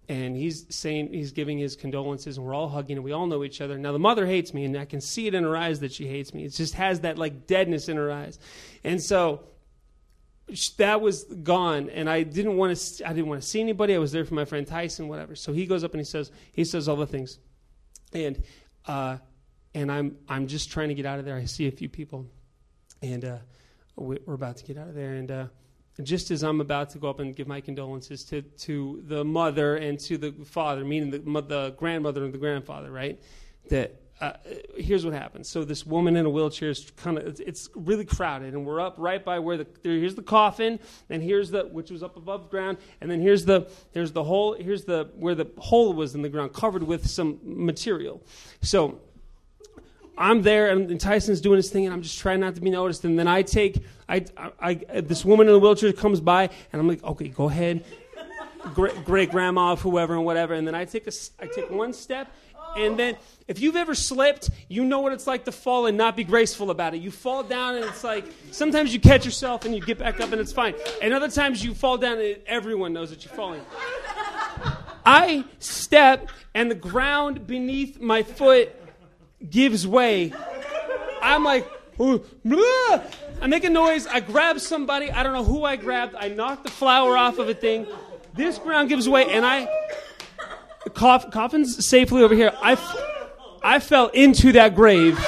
and 0.08 0.36
he's 0.36 0.66
saying 0.74 1.12
he's 1.12 1.32
giving 1.32 1.58
his 1.58 1.76
condolences 1.76 2.36
and 2.36 2.44
we're 2.44 2.54
all 2.54 2.68
hugging 2.68 2.96
and 2.96 3.04
we 3.04 3.12
all 3.12 3.26
know 3.26 3.44
each 3.44 3.60
other. 3.60 3.78
Now 3.78 3.92
the 3.92 3.98
mother 3.98 4.26
hates 4.26 4.52
me 4.52 4.64
and 4.64 4.76
i 4.76 4.84
can 4.84 5.00
see 5.00 5.26
it 5.26 5.34
in 5.34 5.44
her 5.44 5.56
eyes 5.56 5.80
that 5.80 5.92
she 5.92 6.06
hates 6.06 6.34
me. 6.34 6.44
It 6.44 6.50
just 6.50 6.74
has 6.74 7.00
that 7.00 7.18
like 7.18 7.46
deadness 7.46 7.88
in 7.88 7.96
her 7.96 8.10
eyes. 8.10 8.38
And 8.82 9.00
so 9.00 9.44
that 10.78 11.00
was 11.00 11.22
gone 11.22 11.88
and 11.90 12.10
i 12.10 12.24
didn't 12.24 12.56
want 12.56 12.76
to 12.76 13.08
i 13.08 13.12
didn't 13.12 13.28
want 13.28 13.40
to 13.40 13.46
see 13.46 13.60
anybody. 13.60 13.94
I 13.94 13.98
was 13.98 14.10
there 14.10 14.24
for 14.24 14.34
my 14.34 14.44
friend 14.44 14.66
tyson 14.66 15.08
whatever. 15.08 15.36
So 15.36 15.52
he 15.52 15.66
goes 15.66 15.84
up 15.84 15.92
and 15.92 16.00
he 16.00 16.04
says 16.04 16.32
he 16.52 16.64
says 16.64 16.88
all 16.88 16.96
the 16.96 17.06
things. 17.06 17.38
And 18.12 18.42
uh, 18.86 19.18
and 19.74 19.92
i'm 19.92 20.16
i'm 20.28 20.48
just 20.48 20.70
trying 20.72 20.88
to 20.88 20.94
get 20.94 21.06
out 21.06 21.20
of 21.20 21.24
there. 21.24 21.36
I 21.36 21.44
see 21.44 21.68
a 21.68 21.72
few 21.72 21.88
people 21.88 22.26
and 23.00 23.24
uh, 23.24 23.38
we're 23.96 24.34
about 24.34 24.56
to 24.56 24.64
get 24.64 24.76
out 24.76 24.88
of 24.88 24.94
there 24.94 25.14
and 25.14 25.30
uh, 25.30 25.46
just 26.02 26.30
as 26.30 26.42
I'm 26.42 26.60
about 26.60 26.90
to 26.90 26.98
go 26.98 27.10
up 27.10 27.20
and 27.20 27.34
give 27.34 27.46
my 27.46 27.60
condolences 27.60 28.24
to, 28.24 28.42
to 28.42 29.02
the 29.06 29.24
mother 29.24 29.76
and 29.76 29.98
to 30.00 30.16
the 30.16 30.32
father, 30.44 30.84
meaning 30.84 31.10
the, 31.10 31.18
the 31.42 31.74
grandmother 31.76 32.24
and 32.24 32.32
the 32.32 32.38
grandfather, 32.38 32.90
right? 32.90 33.20
That 33.68 34.00
uh, 34.20 34.32
here's 34.76 35.04
what 35.04 35.14
happens. 35.14 35.48
So 35.48 35.64
this 35.64 35.86
woman 35.86 36.14
in 36.16 36.26
a 36.26 36.30
wheelchair 36.30 36.68
is 36.68 36.92
kind 36.96 37.16
of 37.16 37.40
it's 37.40 37.70
really 37.74 38.04
crowded, 38.04 38.52
and 38.52 38.66
we're 38.66 38.80
up 38.80 38.96
right 38.98 39.24
by 39.24 39.38
where 39.38 39.56
the 39.56 39.66
here's 39.82 40.14
the 40.14 40.22
coffin, 40.22 40.78
and 41.08 41.22
here's 41.22 41.50
the 41.50 41.64
which 41.64 41.90
was 41.90 42.02
up 42.02 42.18
above 42.18 42.50
ground, 42.50 42.76
and 43.00 43.10
then 43.10 43.20
here's 43.20 43.46
the 43.46 43.70
there's 43.92 44.12
the 44.12 44.22
hole 44.22 44.54
here's 44.60 44.84
the 44.84 45.10
where 45.14 45.34
the 45.34 45.50
hole 45.56 45.94
was 45.94 46.14
in 46.14 46.20
the 46.20 46.28
ground 46.28 46.52
covered 46.52 46.82
with 46.82 47.08
some 47.08 47.38
material. 47.42 48.22
So 48.60 49.00
I'm 50.20 50.42
there, 50.42 50.68
and, 50.68 51.00
Tyson's 51.00 51.40
doing 51.40 51.56
his 51.56 51.70
thing, 51.70 51.86
and 51.86 51.94
I'm 51.94 52.02
just 52.02 52.18
trying 52.18 52.40
not 52.40 52.54
to 52.54 52.60
be 52.60 52.68
noticed. 52.68 53.04
And 53.04 53.18
then 53.18 53.26
I 53.26 53.40
take, 53.40 53.82
I, 54.06 54.26
I, 54.36 54.52
I 54.90 55.00
this 55.00 55.24
woman 55.24 55.46
in 55.46 55.54
the 55.54 55.58
wheelchair 55.58 55.94
comes 55.94 56.20
by, 56.20 56.50
and 56.72 56.80
I'm 56.80 56.86
like, 56.86 57.02
okay, 57.02 57.28
go 57.28 57.48
ahead, 57.48 57.82
great, 58.74 59.02
great 59.04 59.30
grandma, 59.30 59.76
whoever, 59.76 60.14
and 60.14 60.26
whatever. 60.26 60.52
And 60.52 60.66
then 60.66 60.74
I 60.74 60.84
take 60.84 61.06
a, 61.06 61.12
I 61.40 61.46
take 61.46 61.70
one 61.70 61.94
step, 61.94 62.30
and 62.76 62.98
then 62.98 63.16
if 63.48 63.60
you've 63.60 63.76
ever 63.76 63.94
slipped, 63.94 64.50
you 64.68 64.84
know 64.84 65.00
what 65.00 65.14
it's 65.14 65.26
like 65.26 65.46
to 65.46 65.52
fall 65.52 65.86
and 65.86 65.96
not 65.96 66.16
be 66.16 66.24
graceful 66.24 66.70
about 66.70 66.94
it. 66.94 67.00
You 67.00 67.10
fall 67.10 67.42
down, 67.42 67.76
and 67.76 67.86
it's 67.86 68.04
like 68.04 68.26
sometimes 68.50 68.92
you 68.92 69.00
catch 69.00 69.24
yourself 69.24 69.64
and 69.64 69.74
you 69.74 69.80
get 69.80 69.98
back 69.98 70.20
up, 70.20 70.32
and 70.32 70.40
it's 70.40 70.52
fine. 70.52 70.74
And 71.00 71.14
other 71.14 71.30
times 71.30 71.64
you 71.64 71.72
fall 71.72 71.96
down, 71.96 72.18
and 72.20 72.36
everyone 72.46 72.92
knows 72.92 73.08
that 73.08 73.24
you're 73.24 73.34
falling. 73.34 73.62
I 75.06 75.44
step, 75.60 76.28
and 76.54 76.70
the 76.70 76.74
ground 76.74 77.46
beneath 77.46 77.98
my 78.00 78.22
foot 78.22 78.76
gives 79.48 79.86
way. 79.86 80.32
I'm 81.22 81.44
like, 81.44 81.66
I 81.98 83.46
make 83.46 83.64
a 83.64 83.70
noise. 83.70 84.06
I 84.06 84.20
grab 84.20 84.60
somebody. 84.60 85.10
I 85.10 85.22
don't 85.22 85.32
know 85.32 85.44
who 85.44 85.64
I 85.64 85.76
grabbed. 85.76 86.14
I 86.14 86.28
knock 86.28 86.64
the 86.64 86.70
flower 86.70 87.16
off 87.16 87.38
of 87.38 87.48
a 87.48 87.54
thing. 87.54 87.86
This 88.34 88.58
ground 88.58 88.88
gives 88.88 89.08
way, 89.08 89.26
and 89.26 89.44
I 89.44 89.68
cough, 90.94 91.30
coffin's 91.30 91.86
safely 91.86 92.22
over 92.22 92.34
here. 92.34 92.52
I, 92.62 92.76
I 93.62 93.80
fell 93.80 94.08
into 94.08 94.52
that 94.52 94.74
grave. 94.74 95.18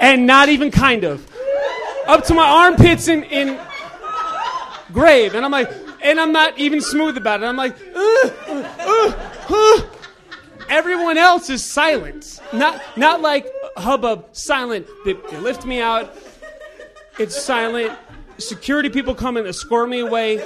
and 0.00 0.26
not 0.26 0.48
even 0.48 0.70
kind 0.70 1.04
of. 1.04 1.26
Up 2.06 2.24
to 2.24 2.34
my 2.34 2.48
armpits 2.48 3.08
in, 3.08 3.24
in 3.24 3.58
grave. 4.92 5.34
And 5.34 5.44
I'm 5.44 5.50
like, 5.50 5.70
and 6.02 6.20
I'm 6.20 6.32
not 6.32 6.58
even 6.58 6.80
smooth 6.80 7.16
about 7.16 7.42
it. 7.42 7.46
I'm 7.46 7.56
like, 7.56 7.76
Everyone 10.68 11.16
else 11.16 11.48
is 11.50 11.64
silent. 11.64 12.40
Not, 12.52 12.82
not 12.96 13.20
like 13.20 13.46
hubbub, 13.76 14.26
silent. 14.32 14.86
They, 15.04 15.12
they 15.14 15.38
lift 15.38 15.64
me 15.64 15.80
out. 15.80 16.16
It's 17.18 17.40
silent. 17.40 17.92
Security 18.38 18.90
people 18.90 19.14
come 19.14 19.36
and 19.36 19.46
escort 19.46 19.88
me 19.88 20.00
away. 20.00 20.44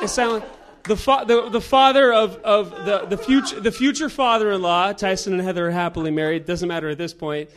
It's 0.00 0.12
silent. 0.12 0.44
The, 0.84 0.96
fa- 0.96 1.24
the, 1.26 1.48
the 1.50 1.60
father 1.60 2.12
of, 2.12 2.36
of 2.38 2.70
the, 2.84 3.06
the, 3.06 3.18
future, 3.18 3.60
the 3.60 3.70
future 3.70 4.08
father 4.08 4.50
in 4.50 4.62
law, 4.62 4.92
Tyson 4.92 5.34
and 5.34 5.42
Heather 5.42 5.68
are 5.68 5.70
happily 5.70 6.10
married, 6.10 6.46
doesn't 6.46 6.68
matter 6.68 6.88
at 6.88 6.98
this 6.98 7.12
point, 7.12 7.50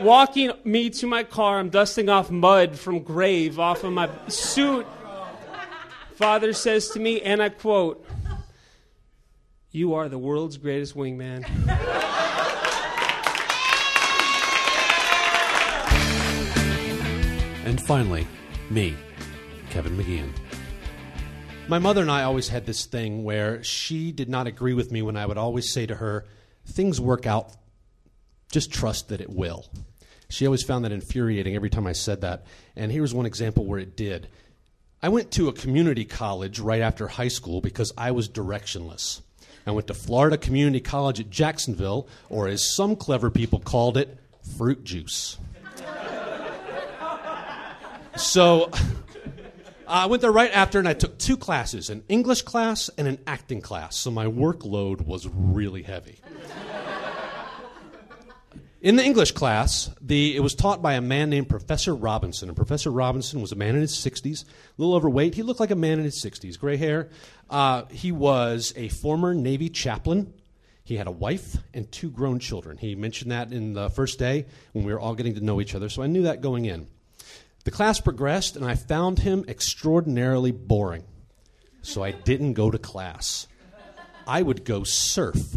walking 0.00 0.50
me 0.64 0.90
to 0.90 1.06
my 1.06 1.22
car. 1.22 1.60
I'm 1.60 1.70
dusting 1.70 2.08
off 2.08 2.30
mud 2.30 2.76
from 2.76 3.00
grave 3.00 3.58
off 3.58 3.84
of 3.84 3.92
my 3.92 4.10
suit. 4.28 4.86
Father 6.16 6.52
says 6.52 6.90
to 6.90 7.00
me, 7.00 7.20
and 7.20 7.42
I 7.42 7.48
quote, 7.48 8.03
you 9.74 9.94
are 9.94 10.08
the 10.08 10.16
world's 10.16 10.56
greatest 10.56 10.94
wingman. 10.94 11.44
and 17.66 17.84
finally, 17.84 18.24
me, 18.70 18.94
Kevin 19.70 19.96
McGeehan. 19.96 20.30
My 21.66 21.80
mother 21.80 22.02
and 22.02 22.10
I 22.10 22.22
always 22.22 22.48
had 22.48 22.66
this 22.66 22.86
thing 22.86 23.24
where 23.24 23.64
she 23.64 24.12
did 24.12 24.28
not 24.28 24.46
agree 24.46 24.74
with 24.74 24.92
me 24.92 25.02
when 25.02 25.16
I 25.16 25.26
would 25.26 25.38
always 25.38 25.72
say 25.72 25.86
to 25.86 25.96
her, 25.96 26.24
Things 26.66 27.00
work 27.00 27.26
out, 27.26 27.50
just 28.52 28.72
trust 28.72 29.08
that 29.08 29.20
it 29.20 29.28
will. 29.28 29.66
She 30.28 30.46
always 30.46 30.62
found 30.62 30.84
that 30.84 30.92
infuriating 30.92 31.56
every 31.56 31.68
time 31.68 31.88
I 31.88 31.94
said 31.94 32.20
that. 32.20 32.46
And 32.76 32.92
here's 32.92 33.12
one 33.12 33.26
example 33.26 33.66
where 33.66 33.80
it 33.80 33.96
did. 33.96 34.28
I 35.02 35.08
went 35.08 35.32
to 35.32 35.48
a 35.48 35.52
community 35.52 36.04
college 36.04 36.60
right 36.60 36.80
after 36.80 37.08
high 37.08 37.26
school 37.26 37.60
because 37.60 37.92
I 37.98 38.12
was 38.12 38.28
directionless. 38.28 39.20
I 39.66 39.70
went 39.70 39.86
to 39.86 39.94
Florida 39.94 40.36
Community 40.36 40.80
College 40.80 41.20
at 41.20 41.30
Jacksonville, 41.30 42.06
or 42.28 42.48
as 42.48 42.74
some 42.74 42.96
clever 42.96 43.30
people 43.30 43.60
called 43.60 43.96
it, 43.96 44.18
fruit 44.56 44.84
juice. 44.84 45.38
so 48.16 48.70
I 49.88 50.06
went 50.06 50.22
there 50.22 50.32
right 50.32 50.50
after, 50.52 50.78
and 50.78 50.88
I 50.88 50.94
took 50.94 51.18
two 51.18 51.36
classes 51.36 51.90
an 51.90 52.04
English 52.08 52.42
class 52.42 52.90
and 52.98 53.08
an 53.08 53.18
acting 53.26 53.60
class. 53.60 53.96
So 53.96 54.10
my 54.10 54.26
workload 54.26 55.02
was 55.02 55.26
really 55.28 55.82
heavy. 55.82 56.18
In 58.84 58.96
the 58.96 59.02
English 59.02 59.32
class, 59.32 59.88
the, 59.98 60.36
it 60.36 60.40
was 60.40 60.54
taught 60.54 60.82
by 60.82 60.92
a 60.92 61.00
man 61.00 61.30
named 61.30 61.48
Professor 61.48 61.94
Robinson. 61.94 62.50
And 62.50 62.54
Professor 62.54 62.90
Robinson 62.90 63.40
was 63.40 63.50
a 63.50 63.56
man 63.56 63.74
in 63.74 63.80
his 63.80 63.94
60s, 63.94 64.44
a 64.44 64.46
little 64.76 64.94
overweight. 64.94 65.34
He 65.34 65.42
looked 65.42 65.58
like 65.58 65.70
a 65.70 65.74
man 65.74 65.98
in 65.98 66.04
his 66.04 66.22
60s, 66.22 66.58
gray 66.58 66.76
hair. 66.76 67.08
Uh, 67.48 67.86
he 67.86 68.12
was 68.12 68.74
a 68.76 68.88
former 68.88 69.32
Navy 69.32 69.70
chaplain. 69.70 70.34
He 70.84 70.96
had 70.96 71.06
a 71.06 71.10
wife 71.10 71.56
and 71.72 71.90
two 71.90 72.10
grown 72.10 72.40
children. 72.40 72.76
He 72.76 72.94
mentioned 72.94 73.32
that 73.32 73.54
in 73.54 73.72
the 73.72 73.88
first 73.88 74.18
day 74.18 74.44
when 74.72 74.84
we 74.84 74.92
were 74.92 75.00
all 75.00 75.14
getting 75.14 75.36
to 75.36 75.40
know 75.40 75.62
each 75.62 75.74
other, 75.74 75.88
so 75.88 76.02
I 76.02 76.06
knew 76.06 76.24
that 76.24 76.42
going 76.42 76.66
in. 76.66 76.86
The 77.64 77.70
class 77.70 78.02
progressed, 78.02 78.54
and 78.54 78.66
I 78.66 78.74
found 78.74 79.20
him 79.20 79.46
extraordinarily 79.48 80.52
boring. 80.52 81.04
So 81.80 82.02
I 82.02 82.10
didn't 82.10 82.52
go 82.52 82.70
to 82.70 82.76
class. 82.76 83.46
I 84.26 84.42
would 84.42 84.66
go 84.66 84.84
surf 84.84 85.56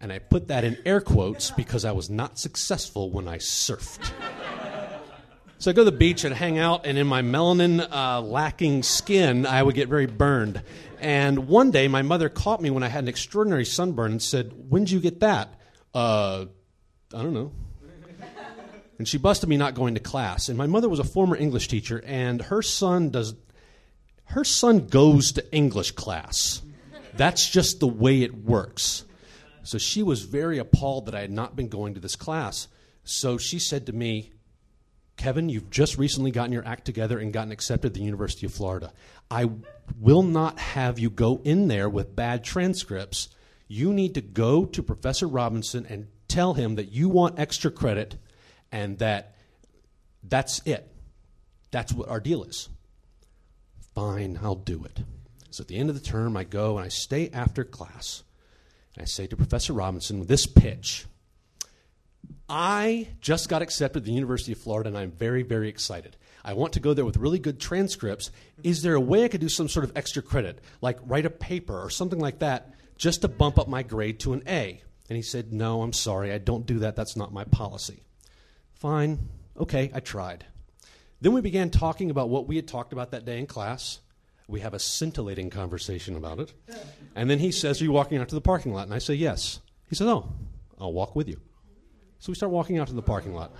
and 0.00 0.12
I 0.12 0.18
put 0.18 0.48
that 0.48 0.64
in 0.64 0.78
air 0.84 1.00
quotes 1.00 1.50
because 1.50 1.84
I 1.84 1.92
was 1.92 2.08
not 2.08 2.38
successful 2.38 3.10
when 3.10 3.26
I 3.26 3.38
surfed. 3.38 4.12
So 5.60 5.72
I 5.72 5.74
go 5.74 5.84
to 5.84 5.90
the 5.90 5.96
beach 5.96 6.22
and 6.22 6.32
hang 6.32 6.56
out, 6.58 6.86
and 6.86 6.96
in 6.96 7.08
my 7.08 7.20
melanin 7.20 7.84
uh, 7.90 8.20
lacking 8.20 8.84
skin, 8.84 9.44
I 9.44 9.60
would 9.60 9.74
get 9.74 9.88
very 9.88 10.06
burned. 10.06 10.62
And 11.00 11.48
one 11.48 11.72
day, 11.72 11.88
my 11.88 12.02
mother 12.02 12.28
caught 12.28 12.62
me 12.62 12.70
when 12.70 12.84
I 12.84 12.88
had 12.88 13.02
an 13.02 13.08
extraordinary 13.08 13.64
sunburn 13.64 14.12
and 14.12 14.22
said, 14.22 14.52
When 14.68 14.84
did 14.84 14.92
you 14.92 15.00
get 15.00 15.20
that? 15.20 15.54
Uh, 15.92 16.46
I 17.12 17.22
don't 17.22 17.34
know. 17.34 17.52
And 18.98 19.08
she 19.08 19.18
busted 19.18 19.48
me 19.48 19.56
not 19.56 19.74
going 19.74 19.94
to 19.94 20.00
class. 20.00 20.48
And 20.48 20.56
my 20.58 20.66
mother 20.66 20.88
was 20.88 20.98
a 21.00 21.04
former 21.04 21.36
English 21.36 21.66
teacher, 21.68 22.02
and 22.04 22.40
her 22.42 22.62
son 22.62 23.10
does. 23.10 23.34
Her 24.26 24.44
son 24.44 24.86
goes 24.86 25.32
to 25.32 25.52
English 25.52 25.92
class. 25.92 26.62
That's 27.14 27.48
just 27.48 27.80
the 27.80 27.88
way 27.88 28.22
it 28.22 28.44
works. 28.44 29.04
So 29.68 29.76
she 29.76 30.02
was 30.02 30.22
very 30.22 30.56
appalled 30.56 31.04
that 31.04 31.14
I 31.14 31.20
had 31.20 31.30
not 31.30 31.54
been 31.54 31.68
going 31.68 31.92
to 31.92 32.00
this 32.00 32.16
class. 32.16 32.68
So 33.04 33.36
she 33.36 33.58
said 33.58 33.84
to 33.84 33.92
me, 33.92 34.32
Kevin, 35.18 35.50
you've 35.50 35.68
just 35.68 35.98
recently 35.98 36.30
gotten 36.30 36.54
your 36.54 36.66
act 36.66 36.86
together 36.86 37.18
and 37.18 37.34
gotten 37.34 37.52
accepted 37.52 37.88
at 37.88 37.94
the 37.94 38.00
University 38.00 38.46
of 38.46 38.54
Florida. 38.54 38.94
I 39.30 39.50
will 40.00 40.22
not 40.22 40.58
have 40.58 40.98
you 40.98 41.10
go 41.10 41.42
in 41.44 41.68
there 41.68 41.86
with 41.86 42.16
bad 42.16 42.44
transcripts. 42.44 43.28
You 43.66 43.92
need 43.92 44.14
to 44.14 44.22
go 44.22 44.64
to 44.64 44.82
Professor 44.82 45.28
Robinson 45.28 45.84
and 45.86 46.06
tell 46.28 46.54
him 46.54 46.76
that 46.76 46.90
you 46.90 47.10
want 47.10 47.38
extra 47.38 47.70
credit 47.70 48.16
and 48.72 48.96
that 49.00 49.36
that's 50.22 50.62
it. 50.64 50.90
That's 51.72 51.92
what 51.92 52.08
our 52.08 52.20
deal 52.20 52.42
is. 52.42 52.70
Fine, 53.94 54.40
I'll 54.42 54.54
do 54.54 54.82
it. 54.84 55.00
So 55.50 55.60
at 55.60 55.68
the 55.68 55.76
end 55.76 55.90
of 55.90 55.94
the 55.94 56.00
term, 56.00 56.38
I 56.38 56.44
go 56.44 56.78
and 56.78 56.86
I 56.86 56.88
stay 56.88 57.28
after 57.34 57.64
class. 57.64 58.22
I 58.96 59.04
say 59.04 59.26
to 59.26 59.36
Professor 59.36 59.72
Robinson 59.72 60.26
this 60.26 60.46
pitch 60.46 61.06
I 62.48 63.08
just 63.20 63.48
got 63.48 63.60
accepted 63.60 64.02
at 64.02 64.04
the 64.06 64.12
University 64.12 64.52
of 64.52 64.58
Florida, 64.58 64.88
and 64.88 64.96
I'm 64.96 65.10
very, 65.10 65.42
very 65.42 65.68
excited. 65.68 66.16
I 66.44 66.54
want 66.54 66.72
to 66.74 66.80
go 66.80 66.94
there 66.94 67.04
with 67.04 67.18
really 67.18 67.38
good 67.38 67.60
transcripts. 67.60 68.30
Is 68.62 68.82
there 68.82 68.94
a 68.94 69.00
way 69.00 69.24
I 69.24 69.28
could 69.28 69.42
do 69.42 69.50
some 69.50 69.68
sort 69.68 69.84
of 69.84 69.92
extra 69.94 70.22
credit, 70.22 70.60
like 70.80 70.98
write 71.04 71.26
a 71.26 71.30
paper 71.30 71.78
or 71.78 71.90
something 71.90 72.18
like 72.18 72.38
that, 72.38 72.72
just 72.96 73.20
to 73.20 73.28
bump 73.28 73.58
up 73.58 73.68
my 73.68 73.82
grade 73.82 74.20
to 74.20 74.32
an 74.32 74.42
A? 74.46 74.80
And 75.10 75.16
he 75.16 75.22
said, 75.22 75.52
No, 75.52 75.82
I'm 75.82 75.92
sorry, 75.92 76.32
I 76.32 76.38
don't 76.38 76.64
do 76.64 76.78
that. 76.80 76.96
That's 76.96 77.16
not 77.16 77.32
my 77.34 77.44
policy. 77.44 78.02
Fine. 78.72 79.28
Okay, 79.58 79.90
I 79.92 80.00
tried. 80.00 80.46
Then 81.20 81.32
we 81.32 81.40
began 81.40 81.68
talking 81.68 82.10
about 82.10 82.30
what 82.30 82.46
we 82.46 82.56
had 82.56 82.68
talked 82.68 82.92
about 82.92 83.10
that 83.10 83.24
day 83.24 83.38
in 83.38 83.46
class. 83.46 83.98
We 84.48 84.60
have 84.60 84.72
a 84.72 84.78
scintillating 84.78 85.50
conversation 85.50 86.16
about 86.16 86.40
it. 86.40 86.54
And 87.14 87.28
then 87.28 87.38
he 87.38 87.52
says, 87.52 87.80
Are 87.80 87.84
you 87.84 87.92
walking 87.92 88.18
out 88.18 88.30
to 88.30 88.34
the 88.34 88.40
parking 88.40 88.72
lot? 88.72 88.84
And 88.84 88.94
I 88.94 88.98
say, 88.98 89.14
Yes. 89.14 89.60
He 89.88 89.94
says, 89.94 90.08
Oh, 90.08 90.32
I'll 90.80 90.92
walk 90.92 91.14
with 91.14 91.28
you. 91.28 91.40
So 92.18 92.32
we 92.32 92.34
start 92.34 92.50
walking 92.50 92.78
out 92.78 92.88
to 92.88 92.94
the 92.94 93.02
parking 93.02 93.34
lot. 93.34 93.52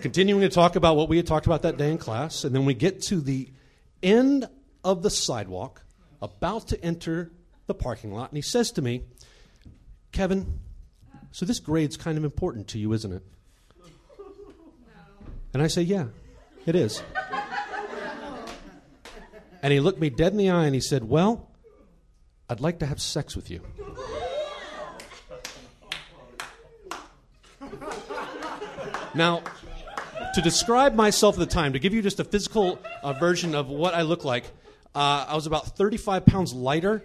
Continuing 0.00 0.40
to 0.40 0.48
talk 0.48 0.74
about 0.76 0.96
what 0.96 1.08
we 1.08 1.16
had 1.18 1.26
talked 1.26 1.46
about 1.46 1.62
that 1.62 1.76
day 1.76 1.90
in 1.90 1.98
class. 1.98 2.44
And 2.44 2.54
then 2.54 2.64
we 2.64 2.74
get 2.74 3.02
to 3.02 3.20
the 3.20 3.50
end 4.02 4.48
of 4.82 5.02
the 5.02 5.10
sidewalk, 5.10 5.82
about 6.22 6.68
to 6.68 6.82
enter 6.82 7.32
the 7.66 7.74
parking 7.74 8.12
lot. 8.12 8.30
And 8.30 8.36
he 8.36 8.42
says 8.42 8.70
to 8.72 8.82
me, 8.82 9.02
Kevin, 10.12 10.60
so 11.30 11.44
this 11.44 11.60
grade's 11.60 11.96
kind 11.96 12.16
of 12.16 12.24
important 12.24 12.68
to 12.68 12.78
you, 12.78 12.92
isn't 12.94 13.12
it? 13.12 13.22
And 15.52 15.62
I 15.62 15.66
say, 15.66 15.82
Yeah, 15.82 16.06
it 16.64 16.74
is. 16.74 17.02
And 19.66 19.72
he 19.72 19.80
looked 19.80 19.98
me 19.98 20.10
dead 20.10 20.30
in 20.30 20.38
the 20.38 20.50
eye 20.50 20.66
and 20.66 20.76
he 20.76 20.80
said, 20.80 21.02
Well, 21.02 21.50
I'd 22.48 22.60
like 22.60 22.78
to 22.78 22.86
have 22.86 23.00
sex 23.00 23.34
with 23.34 23.50
you. 23.50 23.62
Now, 29.12 29.42
to 30.34 30.40
describe 30.40 30.94
myself 30.94 31.34
at 31.34 31.40
the 31.40 31.52
time, 31.52 31.72
to 31.72 31.80
give 31.80 31.92
you 31.92 32.00
just 32.00 32.20
a 32.20 32.24
physical 32.24 32.78
uh, 33.02 33.14
version 33.14 33.56
of 33.56 33.66
what 33.68 33.92
I 33.92 34.02
look 34.02 34.24
like, 34.24 34.44
uh, 34.94 35.26
I 35.28 35.34
was 35.34 35.48
about 35.48 35.76
35 35.76 36.24
pounds 36.24 36.54
lighter. 36.54 37.02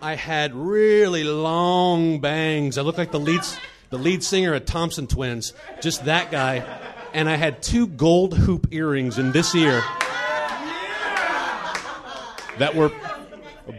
I 0.00 0.14
had 0.14 0.54
really 0.54 1.24
long 1.24 2.18
bangs. 2.18 2.78
I 2.78 2.80
looked 2.80 2.96
like 2.96 3.12
the 3.12 3.20
lead, 3.20 3.42
the 3.90 3.98
lead 3.98 4.24
singer 4.24 4.54
of 4.54 4.64
Thompson 4.64 5.06
Twins, 5.06 5.52
just 5.82 6.06
that 6.06 6.30
guy. 6.30 6.64
And 7.12 7.28
I 7.28 7.36
had 7.36 7.62
two 7.62 7.86
gold 7.86 8.38
hoop 8.38 8.68
earrings 8.72 9.18
in 9.18 9.32
this 9.32 9.54
ear 9.54 9.84
that 12.58 12.74
were 12.74 12.92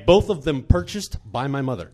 both 0.05 0.29
of 0.29 0.43
them 0.43 0.63
purchased 0.63 1.17
by 1.29 1.47
my 1.47 1.61
mother. 1.61 1.91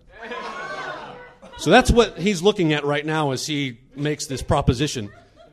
So 1.57 1.69
that's 1.69 1.91
what 1.91 2.17
he's 2.17 2.41
looking 2.41 2.73
at 2.73 2.85
right 2.85 3.05
now 3.05 3.31
as 3.31 3.45
he 3.45 3.79
makes 3.95 4.25
this 4.25 4.41
proposition. 4.41 5.11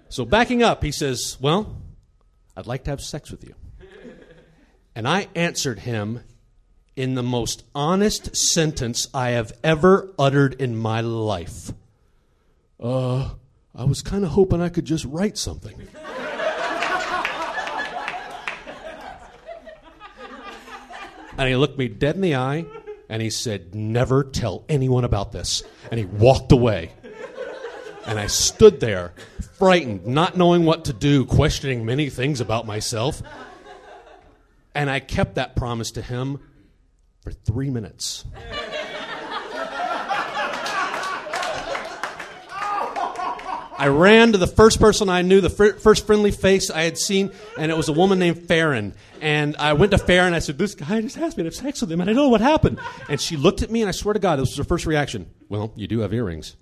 So 0.08 0.24
backing 0.24 0.62
up, 0.62 0.82
he 0.82 0.90
says, 0.90 1.36
Well, 1.40 1.76
I'd 2.56 2.66
like 2.66 2.84
to 2.84 2.90
have 2.90 3.00
sex 3.00 3.30
with 3.30 3.44
you. 3.44 3.54
And 4.94 5.06
I 5.06 5.28
answered 5.34 5.80
him 5.80 6.24
in 6.96 7.14
the 7.14 7.22
most 7.22 7.62
honest 7.74 8.34
sentence 8.36 9.06
I 9.14 9.30
have 9.30 9.52
ever 9.62 10.12
uttered 10.18 10.54
in 10.54 10.76
my 10.76 11.00
life. 11.02 11.72
Uh, 12.80 13.30
I 13.74 13.84
was 13.84 14.02
kind 14.02 14.24
of 14.24 14.30
hoping 14.30 14.60
I 14.60 14.68
could 14.68 14.84
just 14.84 15.04
write 15.04 15.38
something. 15.38 15.74
And 21.38 21.48
he 21.48 21.56
looked 21.56 21.78
me 21.78 21.88
dead 21.88 22.16
in 22.16 22.20
the 22.20 22.34
eye 22.34 22.66
and 23.08 23.22
he 23.22 23.30
said, 23.30 23.74
Never 23.74 24.24
tell 24.24 24.64
anyone 24.68 25.04
about 25.04 25.32
this. 25.32 25.62
And 25.90 25.98
he 25.98 26.04
walked 26.04 26.52
away. 26.52 26.92
And 28.06 28.18
I 28.18 28.26
stood 28.26 28.80
there, 28.80 29.12
frightened, 29.58 30.06
not 30.06 30.36
knowing 30.36 30.64
what 30.64 30.86
to 30.86 30.92
do, 30.92 31.24
questioning 31.26 31.84
many 31.84 32.10
things 32.10 32.40
about 32.40 32.66
myself. 32.66 33.22
And 34.74 34.90
I 34.90 35.00
kept 35.00 35.34
that 35.36 35.56
promise 35.56 35.90
to 35.92 36.02
him 36.02 36.40
for 37.20 37.32
three 37.32 37.70
minutes. 37.70 38.24
I 43.78 43.86
ran 43.86 44.32
to 44.32 44.38
the 44.38 44.48
first 44.48 44.80
person 44.80 45.08
I 45.08 45.22
knew, 45.22 45.40
the 45.40 45.50
fr- 45.50 45.78
first 45.78 46.04
friendly 46.04 46.32
face 46.32 46.68
I 46.68 46.82
had 46.82 46.98
seen, 46.98 47.30
and 47.56 47.70
it 47.70 47.76
was 47.76 47.88
a 47.88 47.92
woman 47.92 48.18
named 48.18 48.48
Farron. 48.48 48.92
And 49.20 49.56
I 49.56 49.74
went 49.74 49.92
to 49.92 49.98
Farron 49.98 50.34
I 50.34 50.40
said, 50.40 50.58
This 50.58 50.74
guy 50.74 51.00
just 51.00 51.16
asked 51.16 51.36
me 51.36 51.44
to 51.44 51.46
have 51.46 51.54
sex 51.54 51.80
with 51.80 51.92
him, 51.92 52.00
and 52.00 52.10
I 52.10 52.12
don't 52.12 52.24
know 52.24 52.28
what 52.28 52.40
happened. 52.40 52.80
And 53.08 53.20
she 53.20 53.36
looked 53.36 53.62
at 53.62 53.70
me, 53.70 53.80
and 53.80 53.88
I 53.88 53.92
swear 53.92 54.14
to 54.14 54.18
God, 54.18 54.40
this 54.40 54.50
was 54.50 54.56
her 54.58 54.64
first 54.64 54.84
reaction. 54.84 55.30
Well, 55.48 55.72
you 55.76 55.86
do 55.86 56.00
have 56.00 56.12
earrings. 56.12 56.56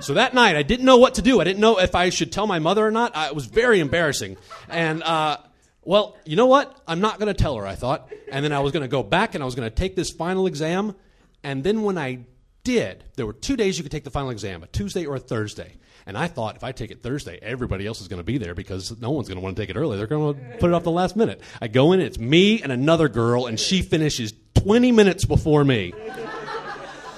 So 0.00 0.14
that 0.14 0.34
night, 0.34 0.56
I 0.56 0.62
didn't 0.62 0.84
know 0.84 0.96
what 0.96 1.14
to 1.14 1.22
do. 1.22 1.40
I 1.40 1.44
didn't 1.44 1.60
know 1.60 1.78
if 1.78 1.94
I 1.94 2.10
should 2.10 2.32
tell 2.32 2.46
my 2.46 2.58
mother 2.58 2.84
or 2.84 2.90
not. 2.90 3.16
I, 3.16 3.28
it 3.28 3.34
was 3.36 3.46
very 3.46 3.78
embarrassing. 3.78 4.36
And, 4.68 5.00
uh, 5.02 5.38
well, 5.84 6.16
you 6.24 6.34
know 6.34 6.46
what? 6.46 6.76
I'm 6.88 7.00
not 7.00 7.20
going 7.20 7.32
to 7.32 7.40
tell 7.40 7.56
her, 7.56 7.66
I 7.66 7.76
thought. 7.76 8.12
And 8.30 8.44
then 8.44 8.52
I 8.52 8.60
was 8.60 8.72
going 8.72 8.82
to 8.82 8.88
go 8.88 9.04
back 9.04 9.34
and 9.34 9.42
I 9.42 9.44
was 9.44 9.54
going 9.54 9.68
to 9.68 9.74
take 9.74 9.94
this 9.94 10.10
final 10.10 10.46
exam. 10.46 10.96
And 11.44 11.62
then 11.62 11.82
when 11.84 11.98
I 11.98 12.26
did, 12.64 13.04
there 13.16 13.26
were 13.26 13.32
two 13.32 13.56
days 13.56 13.76
you 13.76 13.82
could 13.82 13.92
take 13.92 14.04
the 14.04 14.10
final 14.10 14.30
exam, 14.30 14.62
a 14.62 14.66
Tuesday 14.66 15.06
or 15.06 15.16
a 15.16 15.20
Thursday. 15.20 15.74
And 16.06 16.18
I 16.18 16.26
thought 16.26 16.56
if 16.56 16.64
I 16.64 16.72
take 16.72 16.90
it 16.90 17.02
Thursday, 17.02 17.38
everybody 17.42 17.86
else 17.86 18.00
is 18.00 18.08
going 18.08 18.18
to 18.18 18.24
be 18.24 18.38
there 18.38 18.54
because 18.54 18.98
no 19.00 19.10
one's 19.10 19.28
going 19.28 19.38
to 19.38 19.42
want 19.42 19.56
to 19.56 19.62
take 19.62 19.70
it 19.70 19.76
early. 19.76 19.96
They're 19.96 20.06
going 20.06 20.34
to 20.34 20.58
put 20.58 20.70
it 20.70 20.74
off 20.74 20.82
the 20.82 20.90
last 20.90 21.16
minute. 21.16 21.40
I 21.60 21.68
go 21.68 21.92
in, 21.92 22.00
it's 22.00 22.18
me 22.18 22.62
and 22.62 22.72
another 22.72 23.08
girl, 23.08 23.46
and 23.46 23.58
she 23.58 23.82
finishes 23.82 24.32
20 24.56 24.90
minutes 24.92 25.24
before 25.24 25.64
me. 25.64 25.92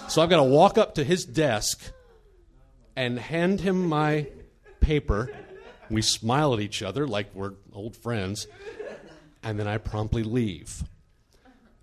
So 0.09 0.23
I've 0.23 0.29
got 0.29 0.37
to 0.37 0.45
walk 0.45 0.77
up 0.77 0.97
to 0.97 1.05
his 1.05 1.25
desk 1.25 1.81
and 2.95 3.19
hand 3.19 3.61
him 3.61 3.87
my 3.87 4.29
paper. 4.81 5.31
We 5.91 6.03
smile 6.03 6.55
at 6.55 6.61
each 6.61 6.83
other 6.83 7.07
like 7.07 7.35
we're 7.35 7.55
old 7.73 7.97
friends. 7.97 8.47
And 9.43 9.59
then 9.59 9.67
I 9.67 9.79
promptly 9.79 10.23
leave. 10.23 10.85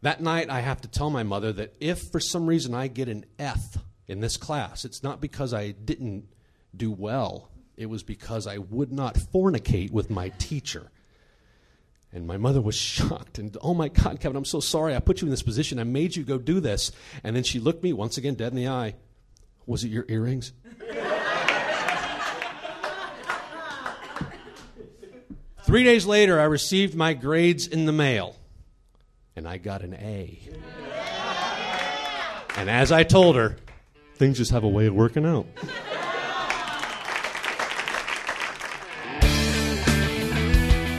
That 0.01 0.21
night, 0.21 0.49
I 0.49 0.61
have 0.61 0.81
to 0.81 0.87
tell 0.87 1.11
my 1.11 1.23
mother 1.23 1.53
that 1.53 1.75
if 1.79 2.01
for 2.11 2.19
some 2.19 2.47
reason 2.47 2.73
I 2.73 2.87
get 2.87 3.07
an 3.07 3.25
F 3.37 3.77
in 4.07 4.19
this 4.19 4.35
class, 4.35 4.83
it's 4.83 5.03
not 5.03 5.21
because 5.21 5.53
I 5.53 5.71
didn't 5.71 6.25
do 6.75 6.91
well, 6.91 7.49
it 7.77 7.85
was 7.87 8.01
because 8.03 8.47
I 8.47 8.57
would 8.57 8.91
not 8.91 9.15
fornicate 9.15 9.91
with 9.91 10.09
my 10.09 10.29
teacher. 10.37 10.89
And 12.11 12.25
my 12.27 12.37
mother 12.37 12.61
was 12.61 12.75
shocked 12.79 13.37
and, 13.37 13.55
oh 13.61 13.73
my 13.73 13.89
God, 13.89 14.19
Kevin, 14.19 14.35
I'm 14.35 14.45
so 14.45 14.59
sorry. 14.59 14.95
I 14.95 14.99
put 14.99 15.21
you 15.21 15.27
in 15.27 15.31
this 15.31 15.43
position. 15.43 15.79
I 15.79 15.83
made 15.83 16.15
you 16.15 16.23
go 16.23 16.37
do 16.37 16.59
this. 16.59 16.91
And 17.23 17.35
then 17.35 17.43
she 17.43 17.59
looked 17.59 17.83
me 17.83 17.93
once 17.93 18.17
again 18.17 18.33
dead 18.35 18.51
in 18.51 18.57
the 18.57 18.67
eye. 18.67 18.95
Was 19.65 19.83
it 19.83 19.89
your 19.89 20.05
earrings? 20.09 20.51
Three 25.63 25.83
days 25.83 26.07
later, 26.07 26.39
I 26.39 26.45
received 26.45 26.95
my 26.95 27.13
grades 27.13 27.67
in 27.67 27.85
the 27.85 27.91
mail, 27.91 28.35
and 29.36 29.48
I 29.48 29.58
got 29.58 29.82
an 29.82 29.94
A. 29.96 30.39
And 32.58 32.70
as 32.70 32.91
I 32.91 33.04
told 33.04 33.36
her, 33.36 33.58
things 34.15 34.38
just 34.38 34.52
have 34.52 34.63
a 34.63 34.70
way 34.70 34.88
of 34.88 34.94
working 34.94 35.26
out. 35.26 35.46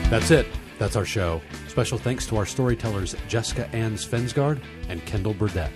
That's 0.09 0.29
it. 0.31 0.47
That's 0.77 0.95
our 0.95 1.05
show. 1.05 1.41
Special 1.67 1.97
thanks 1.97 2.27
to 2.27 2.37
our 2.37 2.45
storytellers 2.45 3.15
Jessica 3.27 3.67
Ann 3.69 3.93
Svensgaard 3.93 4.61
and 4.89 5.03
Kendall 5.05 5.33
Burdett. 5.33 5.71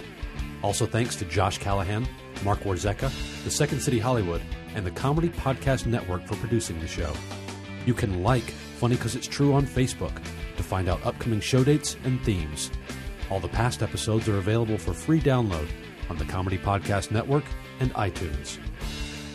Also 0.62 0.86
thanks 0.86 1.16
to 1.16 1.26
Josh 1.26 1.58
Callahan, 1.58 2.08
Mark 2.44 2.60
Warzeka, 2.60 3.12
the 3.44 3.52
Second 3.52 3.80
City 3.80 4.00
Hollywood, 4.00 4.42
and 4.76 4.86
the 4.86 4.92
Comedy 4.92 5.30
Podcast 5.30 5.86
Network 5.86 6.26
for 6.28 6.36
producing 6.36 6.80
the 6.80 6.88
show. 6.88 7.14
You 7.86 7.94
can 7.94 8.22
like 8.22 8.44
Funny 8.78 8.96
Because 8.96 9.16
It's 9.16 9.28
True 9.28 9.54
on 9.54 9.66
Facebook 9.66 10.22
to 10.58 10.64
find 10.64 10.90
out 10.90 11.06
upcoming 11.06 11.40
show 11.40 11.64
dates 11.64 11.96
and 12.04 12.22
themes. 12.24 12.72
All 13.30 13.40
the 13.40 13.48
past 13.48 13.82
episodes 13.82 14.28
are 14.28 14.38
available 14.38 14.78
for 14.78 14.94
free 14.94 15.20
download 15.20 15.68
on 16.10 16.18
the 16.18 16.26
Comedy 16.26 16.58
Podcast 16.58 17.12
Network 17.12 17.44
and 17.80 17.94
iTunes. 17.94 18.58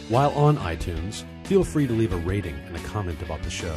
While 0.09 0.31
on 0.33 0.57
iTunes, 0.59 1.25
feel 1.47 1.65
free 1.65 1.87
to 1.87 1.93
leave 1.93 2.13
a 2.13 2.19
rating 2.19 2.59
and 2.67 2.77
a 2.77 2.81
comment 2.81 3.21
about 3.23 3.43
the 3.43 3.51
show. 3.51 3.77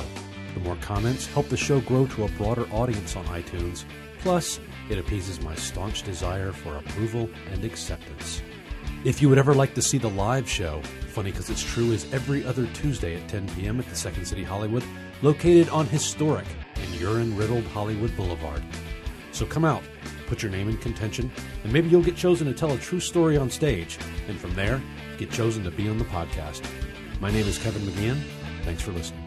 The 0.53 0.59
more 0.61 0.77
comments 0.77 1.27
help 1.27 1.49
the 1.49 1.57
show 1.57 1.81
grow 1.81 2.07
to 2.07 2.23
a 2.23 2.29
broader 2.29 2.65
audience 2.71 3.15
on 3.15 3.25
iTunes, 3.25 3.83
plus, 4.19 4.59
it 4.89 4.97
appeases 4.97 5.41
my 5.41 5.55
staunch 5.55 6.03
desire 6.03 6.51
for 6.51 6.77
approval 6.77 7.29
and 7.51 7.63
acceptance. 7.65 8.41
If 9.03 9.21
you 9.21 9.29
would 9.29 9.37
ever 9.37 9.53
like 9.53 9.75
to 9.75 9.81
see 9.81 9.97
the 9.97 10.09
live 10.09 10.49
show, 10.49 10.81
Funny 11.09 11.31
Because 11.31 11.49
It's 11.49 11.63
True 11.63 11.91
is 11.91 12.11
every 12.13 12.45
other 12.45 12.67
Tuesday 12.67 13.15
at 13.15 13.27
10 13.27 13.49
p.m. 13.49 13.79
at 13.79 13.87
the 13.87 13.95
Second 13.95 14.25
City 14.25 14.43
Hollywood, 14.43 14.83
located 15.21 15.69
on 15.69 15.85
historic 15.87 16.45
urine 17.05 17.37
riddled 17.37 17.63
Hollywood 17.65 18.17
Boulevard. 18.17 18.63
So 19.31 19.45
come 19.45 19.63
out, 19.63 19.83
put 20.25 20.41
your 20.41 20.51
name 20.51 20.69
in 20.69 20.77
contention, 20.77 21.31
and 21.63 21.71
maybe 21.71 21.87
you'll 21.87 22.01
get 22.01 22.15
chosen 22.15 22.47
to 22.47 22.53
tell 22.53 22.71
a 22.71 22.79
true 22.79 22.99
story 22.99 23.37
on 23.37 23.51
stage, 23.51 23.99
and 24.27 24.39
from 24.39 24.55
there, 24.55 24.81
get 25.19 25.29
chosen 25.29 25.63
to 25.65 25.71
be 25.71 25.87
on 25.87 25.99
the 25.99 26.05
podcast. 26.05 26.67
My 27.19 27.29
name 27.29 27.45
is 27.45 27.59
Kevin 27.59 27.83
McGeehan. 27.83 28.17
Thanks 28.63 28.81
for 28.81 28.91
listening. 28.91 29.23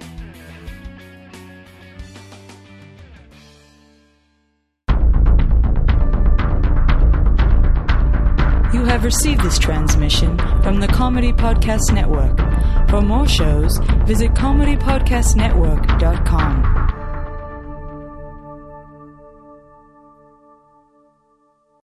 You 8.74 8.84
have 8.86 9.04
received 9.04 9.42
this 9.42 9.58
transmission 9.58 10.36
from 10.62 10.80
the 10.80 10.88
Comedy 10.88 11.32
Podcast 11.32 11.92
Network. 11.92 12.36
For 12.90 13.00
more 13.02 13.28
shows, 13.28 13.78
visit 14.04 14.32
comedypodcastnetwork.com. 14.32 16.87